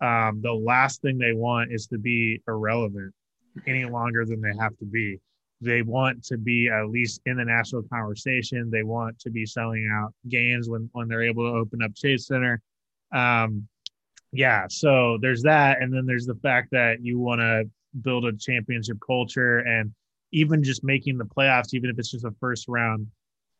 Um, 0.00 0.40
the 0.42 0.52
last 0.52 1.02
thing 1.02 1.18
they 1.18 1.32
want 1.32 1.72
is 1.72 1.86
to 1.86 1.98
be 1.98 2.42
irrelevant 2.48 3.14
any 3.66 3.84
longer 3.84 4.24
than 4.24 4.40
they 4.40 4.52
have 4.58 4.76
to 4.78 4.84
be. 4.84 5.20
They 5.64 5.82
want 5.82 6.24
to 6.26 6.36
be 6.36 6.68
at 6.68 6.88
least 6.90 7.20
in 7.26 7.36
the 7.36 7.44
national 7.44 7.82
conversation. 7.84 8.70
They 8.70 8.82
want 8.82 9.18
to 9.20 9.30
be 9.30 9.46
selling 9.46 9.88
out 9.92 10.12
games 10.28 10.68
when 10.68 10.88
when 10.92 11.08
they're 11.08 11.22
able 11.22 11.50
to 11.50 11.56
open 11.56 11.82
up 11.82 11.94
Chase 11.94 12.26
Center. 12.26 12.60
Um, 13.12 13.66
yeah, 14.32 14.66
so 14.68 15.18
there's 15.20 15.42
that, 15.42 15.80
and 15.80 15.92
then 15.92 16.06
there's 16.06 16.26
the 16.26 16.34
fact 16.34 16.68
that 16.72 16.98
you 17.00 17.18
want 17.18 17.40
to 17.40 17.64
build 18.02 18.24
a 18.24 18.32
championship 18.36 18.98
culture, 19.06 19.60
and 19.60 19.92
even 20.32 20.62
just 20.62 20.82
making 20.82 21.16
the 21.18 21.24
playoffs, 21.24 21.72
even 21.72 21.90
if 21.90 21.98
it's 21.98 22.10
just 22.10 22.24
a 22.24 22.32
first 22.40 22.66
round 22.66 23.06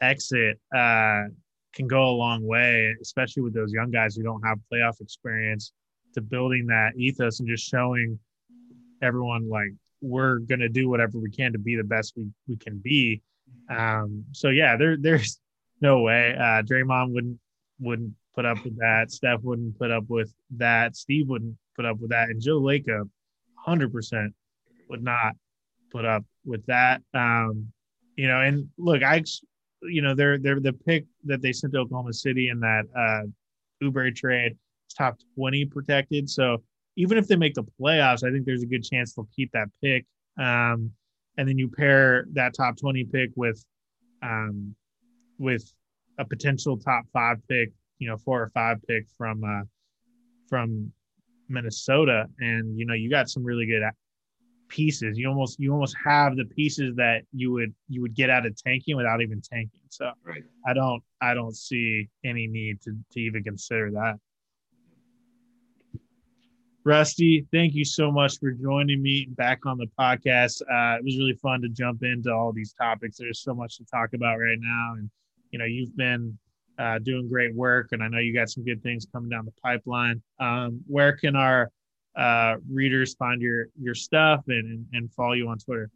exit, 0.00 0.58
uh, 0.76 1.22
can 1.74 1.86
go 1.86 2.02
a 2.02 2.10
long 2.10 2.44
way, 2.44 2.94
especially 3.00 3.42
with 3.42 3.54
those 3.54 3.72
young 3.72 3.90
guys 3.90 4.16
who 4.16 4.22
don't 4.22 4.42
have 4.42 4.58
playoff 4.72 5.00
experience, 5.00 5.72
to 6.14 6.20
building 6.20 6.66
that 6.66 6.92
ethos 6.96 7.40
and 7.40 7.48
just 7.48 7.68
showing 7.68 8.18
everyone 9.02 9.48
like 9.48 9.70
we're 10.04 10.38
gonna 10.38 10.68
do 10.68 10.88
whatever 10.88 11.18
we 11.18 11.30
can 11.30 11.52
to 11.52 11.58
be 11.58 11.76
the 11.76 11.84
best 11.84 12.14
we, 12.16 12.26
we 12.46 12.56
can 12.56 12.78
be. 12.78 13.22
Um, 13.70 14.24
so 14.32 14.48
yeah, 14.48 14.76
there 14.76 14.96
there's 14.96 15.40
no 15.80 16.00
way. 16.00 16.34
Uh, 16.34 16.62
Draymond 16.62 17.12
wouldn't 17.12 17.38
wouldn't 17.80 18.12
put 18.34 18.44
up 18.44 18.62
with 18.64 18.76
that. 18.78 19.10
Steph 19.10 19.40
wouldn't 19.42 19.78
put 19.78 19.90
up 19.90 20.04
with 20.08 20.32
that. 20.56 20.96
Steve 20.96 21.28
wouldn't 21.28 21.56
put 21.76 21.84
up 21.84 21.98
with 22.00 22.10
that. 22.10 22.28
And 22.28 22.40
Joe 22.40 22.60
Lacob, 22.60 23.08
100% 23.66 24.32
would 24.88 25.02
not 25.02 25.34
put 25.92 26.04
up 26.04 26.24
with 26.44 26.64
that. 26.66 27.02
Um, 27.14 27.72
you 28.16 28.28
know, 28.28 28.40
and 28.40 28.68
look, 28.76 29.02
I, 29.02 29.22
you 29.82 30.02
know, 30.02 30.14
they're, 30.14 30.38
they're 30.38 30.60
the 30.60 30.72
pick 30.72 31.04
that 31.24 31.42
they 31.42 31.52
sent 31.52 31.72
to 31.74 31.80
Oklahoma 31.80 32.12
City 32.12 32.48
in 32.48 32.60
that 32.60 32.84
uh, 32.96 33.84
Oubre 33.84 34.14
trade 34.14 34.56
top 34.96 35.18
20 35.36 35.64
protected. 35.66 36.28
So 36.28 36.62
even 36.96 37.18
if 37.18 37.26
they 37.26 37.36
make 37.36 37.54
the 37.54 37.64
playoffs, 37.80 38.26
I 38.26 38.30
think 38.30 38.46
there's 38.46 38.62
a 38.62 38.66
good 38.66 38.84
chance 38.84 39.14
they'll 39.14 39.28
keep 39.34 39.50
that 39.52 39.68
pick. 39.82 40.06
Um, 40.38 40.92
and 41.36 41.48
then 41.48 41.58
you 41.58 41.68
pair 41.68 42.26
that 42.34 42.54
top 42.54 42.76
20 42.76 43.04
pick 43.04 43.30
with, 43.34 43.64
um, 44.22 44.74
with 45.38 45.72
a 46.18 46.24
potential 46.24 46.76
top 46.76 47.04
five 47.12 47.38
pick 47.48 47.72
you 47.98 48.08
know 48.08 48.16
four 48.16 48.42
or 48.42 48.50
five 48.50 48.78
pick 48.86 49.06
from 49.16 49.42
uh, 49.44 49.62
from 50.48 50.92
Minnesota, 51.48 52.26
and 52.38 52.78
you 52.78 52.86
know 52.86 52.94
you 52.94 53.10
got 53.10 53.28
some 53.28 53.44
really 53.44 53.66
good 53.66 53.82
pieces. 54.68 55.18
You 55.18 55.28
almost 55.28 55.58
you 55.58 55.72
almost 55.72 55.96
have 56.04 56.36
the 56.36 56.44
pieces 56.44 56.94
that 56.96 57.22
you 57.32 57.52
would 57.52 57.74
you 57.88 58.02
would 58.02 58.14
get 58.14 58.30
out 58.30 58.46
of 58.46 58.56
tanking 58.62 58.96
without 58.96 59.22
even 59.22 59.40
tanking. 59.40 59.80
So 59.88 60.10
right. 60.24 60.42
I 60.66 60.74
don't 60.74 61.02
I 61.20 61.34
don't 61.34 61.56
see 61.56 62.08
any 62.24 62.46
need 62.46 62.80
to 62.82 62.92
to 63.12 63.20
even 63.20 63.42
consider 63.42 63.90
that. 63.92 64.16
Rusty, 66.86 67.46
thank 67.50 67.74
you 67.74 67.84
so 67.84 68.12
much 68.12 68.38
for 68.38 68.50
joining 68.52 69.02
me 69.02 69.26
back 69.30 69.64
on 69.64 69.78
the 69.78 69.88
podcast. 69.98 70.60
Uh, 70.60 70.98
it 70.98 71.04
was 71.04 71.16
really 71.16 71.32
fun 71.32 71.62
to 71.62 71.68
jump 71.70 72.02
into 72.02 72.30
all 72.30 72.52
these 72.52 72.74
topics. 72.74 73.16
There's 73.16 73.40
so 73.40 73.54
much 73.54 73.78
to 73.78 73.86
talk 73.86 74.12
about 74.12 74.36
right 74.36 74.58
now, 74.60 74.94
and 74.98 75.10
you 75.50 75.58
know 75.58 75.64
you've 75.64 75.96
been 75.96 76.38
uh, 76.78 76.98
doing 76.98 77.26
great 77.26 77.54
work, 77.54 77.88
and 77.92 78.02
I 78.02 78.08
know 78.08 78.18
you 78.18 78.34
got 78.34 78.50
some 78.50 78.64
good 78.66 78.82
things 78.82 79.06
coming 79.10 79.30
down 79.30 79.46
the 79.46 79.52
pipeline. 79.62 80.22
Um, 80.38 80.82
where 80.86 81.16
can 81.16 81.36
our 81.36 81.70
uh, 82.16 82.56
readers 82.70 83.14
find 83.14 83.40
your 83.40 83.68
your 83.80 83.94
stuff 83.94 84.42
and, 84.48 84.84
and 84.92 85.10
follow 85.12 85.32
you 85.32 85.48
on 85.48 85.56
Twitter? 85.56 85.90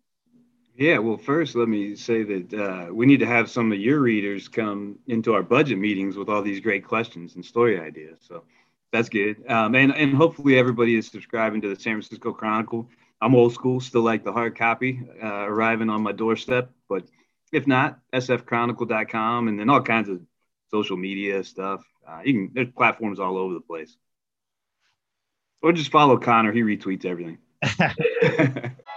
Yeah, 0.75 0.99
well, 0.99 1.19
first 1.19 1.55
let 1.55 1.69
me 1.69 1.97
say 1.97 2.23
that 2.23 2.55
uh, 2.55 2.95
we 2.95 3.05
need 3.05 3.21
to 3.21 3.27
have 3.27 3.51
some 3.51 3.73
of 3.73 3.79
your 3.79 4.01
readers 4.01 4.49
come 4.49 4.99
into 5.07 5.35
our 5.35 5.43
budget 5.43 5.77
meetings 5.77 6.17
with 6.17 6.31
all 6.31 6.41
these 6.41 6.61
great 6.61 6.87
questions 6.87 7.35
and 7.35 7.45
story 7.45 7.79
ideas. 7.79 8.21
So 8.23 8.45
that's 8.93 9.09
good, 9.09 9.43
um, 9.49 9.75
and 9.75 9.93
and 9.95 10.15
hopefully 10.15 10.59
everybody 10.59 10.97
is 10.97 11.09
subscribing 11.09 11.61
to 11.63 11.69
the 11.69 11.81
San 11.81 11.95
Francisco 11.95 12.33
Chronicle. 12.33 12.89
I'm 13.21 13.35
old 13.35 13.53
school, 13.53 13.81
still 13.81 14.03
like 14.03 14.25
the 14.25 14.33
hard 14.33 14.57
copy 14.57 15.01
uh, 15.23 15.27
arriving 15.27 15.91
on 15.91 16.03
my 16.03 16.13
doorstep, 16.13 16.71
but 16.89 17.05
if 17.53 17.67
not, 17.67 17.99
sfchronicle.com 18.15 19.49
and 19.49 19.59
then 19.59 19.69
all 19.71 19.83
kinds 19.83 20.09
of 20.09 20.21
social 20.71 20.97
media 20.97 21.43
stuff. 21.43 21.83
Uh, 22.09 22.21
you 22.25 22.33
can 22.33 22.51
there's 22.55 22.71
platforms 22.77 23.19
all 23.19 23.37
over 23.37 23.55
the 23.55 23.61
place. 23.61 23.97
Or 25.63 25.73
just 25.73 25.91
follow 25.91 26.17
Connor. 26.19 26.53
He 26.53 26.63
retweets 26.63 27.05
everything. 27.05 27.39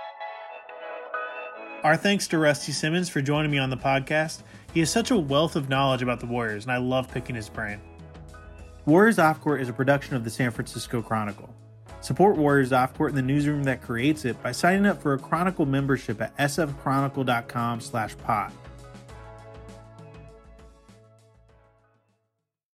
Our 1.84 1.98
thanks 1.98 2.28
to 2.28 2.38
Rusty 2.38 2.72
Simmons 2.72 3.10
for 3.10 3.22
joining 3.22 3.50
me 3.50 3.58
on 3.58 3.72
the 3.72 3.78
podcast. 3.78 4.44
He 4.72 4.82
has 4.82 4.92
such 4.92 5.10
a 5.10 5.18
wealth 5.18 5.56
of 5.56 5.68
knowledge 5.68 6.04
about 6.04 6.20
the 6.20 6.28
Warriors, 6.28 6.64
and 6.64 6.72
I 6.72 6.78
love 6.78 7.10
picking 7.10 7.36
his 7.36 7.50
brain. 7.50 7.82
Warriors 8.86 9.20
Off 9.20 9.40
Court 9.42 9.62
is 9.62 9.70
a 9.70 9.74
production 9.74 10.16
of 10.16 10.24
the 10.24 10.32
San 10.32 10.50
Francisco 10.50 11.04
Chronicle. 11.04 11.54
Support 12.02 12.38
Warriors 12.38 12.74
Off 12.74 12.96
Court 12.96 13.12
and 13.12 13.18
the 13.18 13.22
newsroom 13.22 13.64
that 13.66 13.84
creates 13.84 14.26
it 14.26 14.42
by 14.42 14.52
signing 14.52 14.88
up 14.88 15.00
for 15.00 15.14
a 15.14 15.20
Chronicle 15.20 15.68
membership 15.68 16.20
at 16.20 16.36
sfchronicle.com 16.38 17.80
slash 17.80 18.18
pod. 18.18 18.52